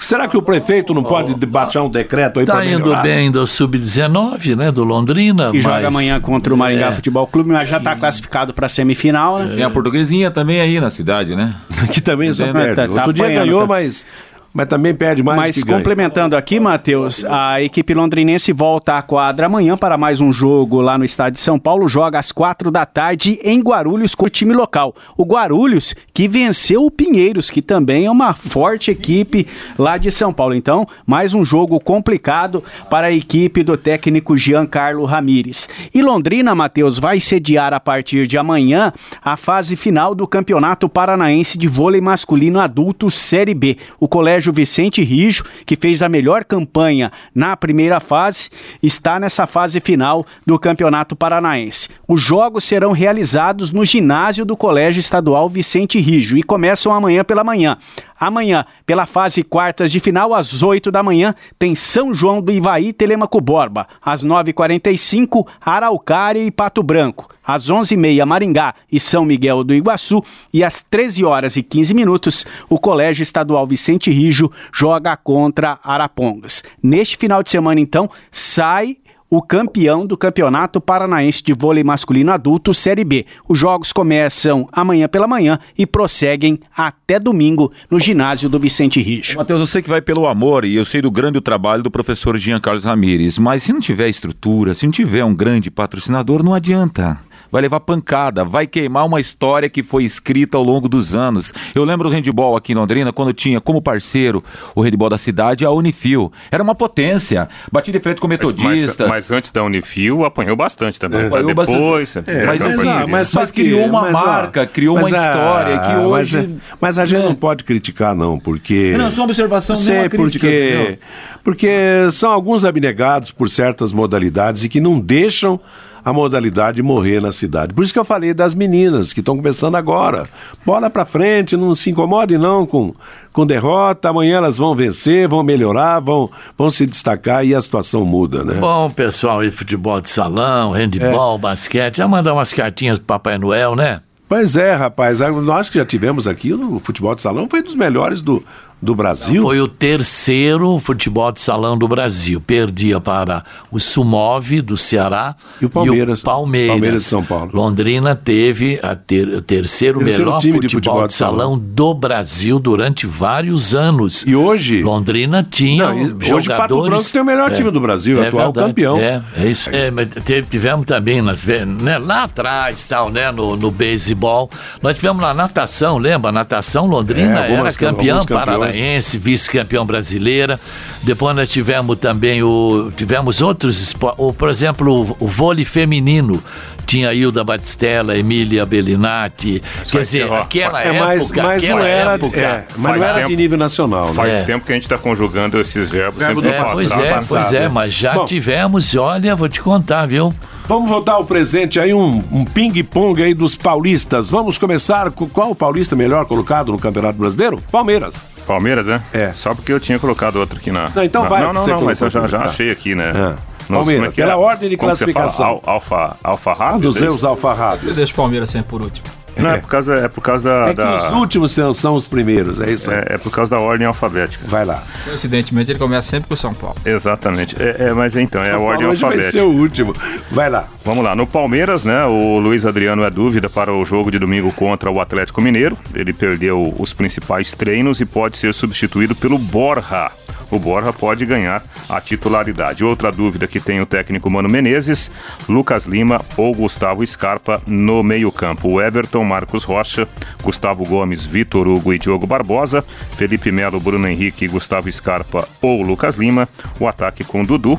[0.00, 2.78] Será que o prefeito não pode baixar um decreto aí tá para melhorar?
[2.78, 5.50] Está indo bem do Sub-19, né, do Londrina.
[5.52, 5.62] E mas...
[5.62, 6.92] joga amanhã contra o Maringá é.
[6.92, 9.60] Futebol Clube, mas já está classificado para a semifinal, né?
[9.60, 9.62] É.
[9.62, 11.54] a portuguesinha também aí na cidade, né?
[11.92, 12.76] que também só perde.
[12.76, 13.66] Tá, tá Outro dia ganhou, tá...
[13.66, 14.06] mas
[14.52, 15.38] mas também perde mais.
[15.38, 16.38] Mas complementando ganha.
[16.38, 21.04] aqui, Matheus, a equipe londrinense volta à quadra amanhã para mais um jogo lá no
[21.04, 21.86] estádio de São Paulo.
[21.86, 24.94] Joga às quatro da tarde em Guarulhos com o time local.
[25.16, 29.46] O Guarulhos que venceu o Pinheiros, que também é uma forte equipe
[29.78, 30.54] lá de São Paulo.
[30.54, 35.68] Então, mais um jogo complicado para a equipe do técnico Giancarlo Ramires.
[35.94, 38.92] E Londrina, Matheus, vai sediar a partir de amanhã
[39.22, 43.76] a fase final do Campeonato Paranaense de Vôlei Masculino Adulto Série B.
[44.00, 49.48] O colégio Colégio Vicente Rijo, que fez a melhor campanha na primeira fase, está nessa
[49.48, 51.88] fase final do Campeonato Paranaense.
[52.06, 57.42] Os jogos serão realizados no ginásio do Colégio Estadual Vicente Rijo e começam amanhã pela
[57.42, 57.78] manhã.
[58.18, 62.92] Amanhã, pela fase quartas de final, às 8 da manhã, tem São João do Ivaí
[62.92, 63.86] Telemaco Borba.
[64.02, 67.28] Às 9h45, Araucária e Pato Branco.
[67.46, 70.22] Às 11h30, Maringá e São Miguel do Iguaçu.
[70.52, 76.62] E às 13 horas e 15 minutos, o Colégio Estadual Vicente Rijo joga contra Arapongas.
[76.82, 78.96] Neste final de semana, então, sai
[79.30, 83.26] o campeão do Campeonato Paranaense de Vôlei Masculino Adulto Série B.
[83.48, 89.36] Os jogos começam amanhã pela manhã e prosseguem até domingo no ginásio do Vicente Rijo.
[89.36, 92.36] Matheus, eu sei que vai pelo amor e eu sei do grande trabalho do professor
[92.38, 96.54] Jean Carlos Ramires, mas se não tiver estrutura, se não tiver um grande patrocinador, não
[96.54, 97.18] adianta
[97.50, 101.52] vai levar pancada, vai queimar uma história que foi escrita ao longo dos anos.
[101.74, 104.42] Eu lembro do handball aqui em Londrina, quando tinha como parceiro
[104.74, 106.32] o handball da cidade a Unifil.
[106.50, 107.48] Era uma potência.
[107.70, 108.64] Batia de frente com o metodista.
[108.64, 111.20] Mas, mas, mas antes da Unifil, apanhou bastante também.
[111.20, 111.26] É.
[111.26, 112.14] Apanhou depois.
[112.14, 112.30] Bastante.
[112.30, 116.56] É, mas, mas, ah, mas, criou uma mas, marca, criou uma história que hoje...
[116.80, 118.94] Mas, a gente não pode criticar, não, porque...
[118.96, 120.46] Não, só uma observação, não é uma crítica.
[120.46, 120.98] Porque,
[121.44, 121.68] porque
[122.12, 125.60] são alguns abnegados por certas modalidades e que não deixam
[126.08, 127.74] a modalidade morrer na cidade.
[127.74, 130.26] Por isso que eu falei das meninas que estão começando agora.
[130.64, 132.94] Bola para frente, não se incomode não com,
[133.30, 134.08] com derrota.
[134.08, 138.54] Amanhã elas vão vencer, vão melhorar, vão, vão se destacar e a situação muda, né?
[138.54, 141.38] Bom, pessoal, e futebol de salão, handball, é.
[141.38, 144.00] basquete, já mandar umas cartinhas pro Papai Noel, né?
[144.26, 145.20] Pois é, rapaz.
[145.20, 148.42] Nós que já tivemos aqui, o futebol de salão foi um dos melhores do,
[148.80, 149.42] do Brasil?
[149.42, 152.40] Foi o terceiro futebol de salão do Brasil.
[152.40, 156.20] Perdia para o Sumove do Ceará e o Palmeiras.
[156.20, 156.72] E o Palmeiras.
[156.72, 157.50] Palmeiras de São Paulo.
[157.52, 161.94] Londrina teve a ter, o terceiro, terceiro melhor futebol, de futebol, de salão, salão, do
[161.94, 164.24] Brasil durante vários anos.
[164.26, 164.82] E hoje?
[164.82, 166.30] Londrina tinha Não, jogadores...
[166.30, 168.96] Hoje Pato Branco tem o melhor é, time do Brasil, é atual verdade, campeão.
[168.98, 169.70] É, é isso.
[169.70, 169.90] É,
[170.24, 174.48] teve, tivemos também nas, né, lá atrás, tal, né, no, no beisebol.
[174.80, 176.30] Nós tivemos na natação, lembra?
[176.30, 180.60] Natação Londrina é, era campeão paranaense Paranaense, vice-campeão brasileira.
[181.02, 186.42] Depois nós tivemos também o tivemos outros esportes, por exemplo, o, o vôlei feminino
[186.88, 189.62] tinha Hilda Batistella, Emília Bellinati.
[189.90, 191.42] Quer dizer, aquela é, mas, época.
[191.42, 194.14] Mas aquela não era, época, é, mas não era tempo, de nível nacional.
[194.14, 194.44] Faz né?
[194.44, 197.42] tempo que a gente está conjugando esses verbos Verbo sempre é, passado, Pois é, passado.
[197.42, 200.32] pois é, mas já Bom, tivemos, olha, vou te contar, viu?
[200.66, 204.30] Vamos voltar ao presente aí, um, um ping-pong aí dos paulistas.
[204.30, 207.62] Vamos começar com qual paulista melhor colocado no Campeonato Brasileiro?
[207.70, 208.37] Palmeiras.
[208.48, 209.00] Palmeiras, né?
[209.12, 209.32] É.
[209.34, 210.90] Só porque eu tinha colocado outro aqui na.
[210.90, 211.28] Não, então na...
[211.28, 211.42] vai.
[211.42, 213.12] Não, não, não, mas eu já, já achei aqui, né?
[213.14, 213.58] É.
[213.72, 215.46] Palmeiras, é pela ordem de como classificação.
[215.46, 216.76] Al, alfa, alfa rápido?
[216.76, 217.98] Um dos seus alfa rápidos.
[217.98, 219.06] Deixa o Palmeiras sempre por último.
[219.38, 220.66] Não, é por causa, é por causa da.
[220.66, 221.08] É que da...
[221.08, 222.90] os últimos são, são os primeiros, é isso?
[222.90, 224.46] É, é, por causa da ordem alfabética.
[224.46, 224.82] Vai lá.
[225.04, 226.76] Coincidentemente, ele começa sempre com o São Paulo.
[226.84, 227.56] Exatamente.
[227.60, 229.32] É, é mas então, São é a Paulo ordem hoje alfabética.
[229.32, 229.94] vai ser o último.
[230.30, 230.66] Vai lá.
[230.84, 231.14] Vamos lá.
[231.14, 232.04] No Palmeiras, né?
[232.04, 235.76] O Luiz Adriano é dúvida para o jogo de domingo contra o Atlético Mineiro.
[235.94, 240.10] Ele perdeu os principais treinos e pode ser substituído pelo Borja
[240.50, 242.84] o Borja pode ganhar a titularidade.
[242.84, 245.10] Outra dúvida que tem o técnico Mano Menezes,
[245.48, 248.68] Lucas Lima ou Gustavo Scarpa no meio-campo.
[248.68, 250.08] O Everton, Marcos Rocha,
[250.42, 252.84] Gustavo Gomes, Vitor Hugo e Diogo Barbosa,
[253.16, 256.48] Felipe Melo, Bruno Henrique, Gustavo Scarpa ou Lucas Lima.
[256.80, 257.78] O ataque com Dudu,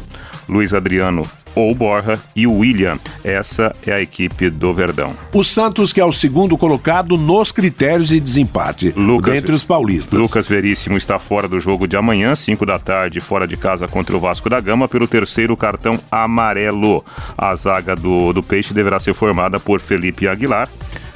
[0.49, 1.25] Luiz Adriano,
[1.55, 2.97] ou Borja e o William.
[3.23, 5.15] Essa é a equipe do Verdão.
[5.33, 10.19] O Santos, que é o segundo colocado nos critérios de desempate, Lucas, dentre os paulistas.
[10.19, 14.15] Lucas Veríssimo está fora do jogo de amanhã, 5 da tarde, fora de casa contra
[14.15, 17.03] o Vasco da Gama, pelo terceiro cartão amarelo.
[17.37, 20.69] A zaga do, do Peixe deverá ser formada por Felipe Aguilar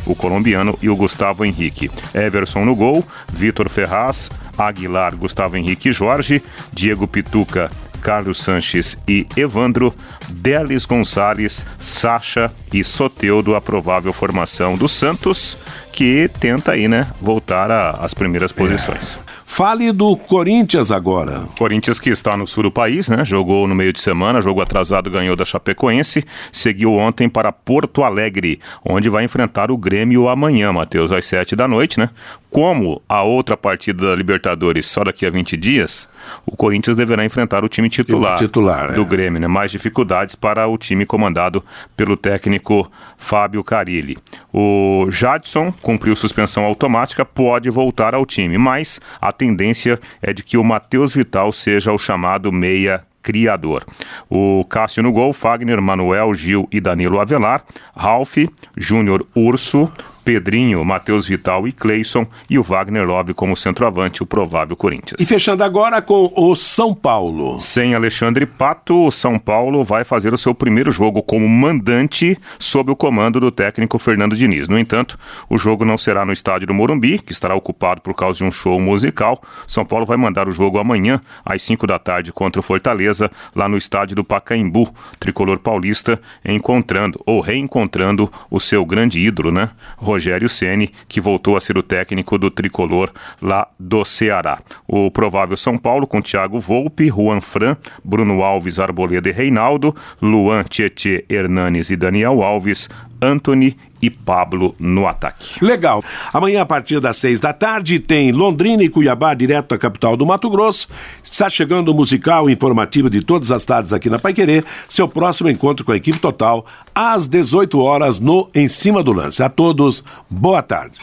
[0.06, 1.90] o colombiano e o Gustavo Henrique.
[2.14, 7.72] Everson no gol, Vitor Ferraz, Aguilar, Gustavo Henrique Jorge, Diego Pituca
[8.04, 9.94] Carlos Sanches e Evandro,
[10.30, 15.58] Delis Gonçalves, Sacha e Soteudo, a provável formação do Santos,
[15.92, 19.18] que tenta aí, né, voltar às primeiras posições.
[19.30, 19.34] É.
[19.46, 21.48] Fale do Corinthians agora.
[21.60, 23.24] Corinthians que está no sul do país, né?
[23.24, 28.60] Jogou no meio de semana, jogo atrasado, ganhou da Chapecoense, seguiu ontem para Porto Alegre,
[28.84, 32.10] onde vai enfrentar o Grêmio amanhã, Matheus, às sete da noite, né?
[32.54, 36.08] Como a outra partida da Libertadores só daqui a 20 dias,
[36.46, 39.06] o Corinthians deverá enfrentar o time titular, titular do é.
[39.06, 39.48] Grêmio, né?
[39.48, 41.64] Mais dificuldades para o time comandado
[41.98, 44.20] pelo técnico Fábio Carilli.
[44.54, 50.56] O Jadson cumpriu suspensão automática, pode voltar ao time, mas a tendência é de que
[50.56, 53.84] o Matheus Vital seja o chamado meia criador.
[54.30, 57.64] O Cássio no gol, Fagner, Manuel, Gil e Danilo Avelar,
[57.96, 58.38] Ralph,
[58.78, 59.92] Júnior Urso,
[60.24, 65.20] Pedrinho, Matheus Vital e Cleison e o Wagner Love como centroavante, o provável Corinthians.
[65.20, 67.60] E fechando agora com o São Paulo.
[67.60, 72.92] Sem Alexandre Pato, o São Paulo vai fazer o seu primeiro jogo como mandante sob
[72.92, 74.68] o comando do técnico Fernando Diniz.
[74.68, 75.18] No entanto,
[75.50, 78.52] o jogo não será no estádio do Morumbi, que estará ocupado por causa de um
[78.52, 79.42] show musical.
[79.68, 83.68] São Paulo vai mandar o jogo amanhã, às 5 da tarde, contra o Fortaleza, lá
[83.68, 89.70] no estádio do Pacaembu, tricolor paulista, encontrando ou reencontrando o seu grande ídolo, né?
[90.14, 93.12] Rogério Ceni, que voltou a ser o técnico do tricolor
[93.42, 94.60] lá do Ceará.
[94.88, 100.64] O provável São Paulo com Thiago Volpe, Juan Fran, Bruno Alves, Arboleda e Reinaldo, Luan,
[100.64, 102.90] Tietê, Hernanes e Daniel Alves,
[103.20, 105.64] Anthony e Pablo no ataque.
[105.64, 106.04] Legal.
[106.34, 110.26] Amanhã, a partir das seis da tarde, tem Londrina e Cuiabá, direto da capital do
[110.26, 110.90] Mato Grosso.
[111.24, 114.62] Está chegando o musical informativo de todas as tardes aqui na Paiquerê.
[114.90, 119.42] Seu próximo encontro com a equipe total, às 18 horas, no Em Cima do Lance.
[119.42, 121.00] A todos, boa tarde.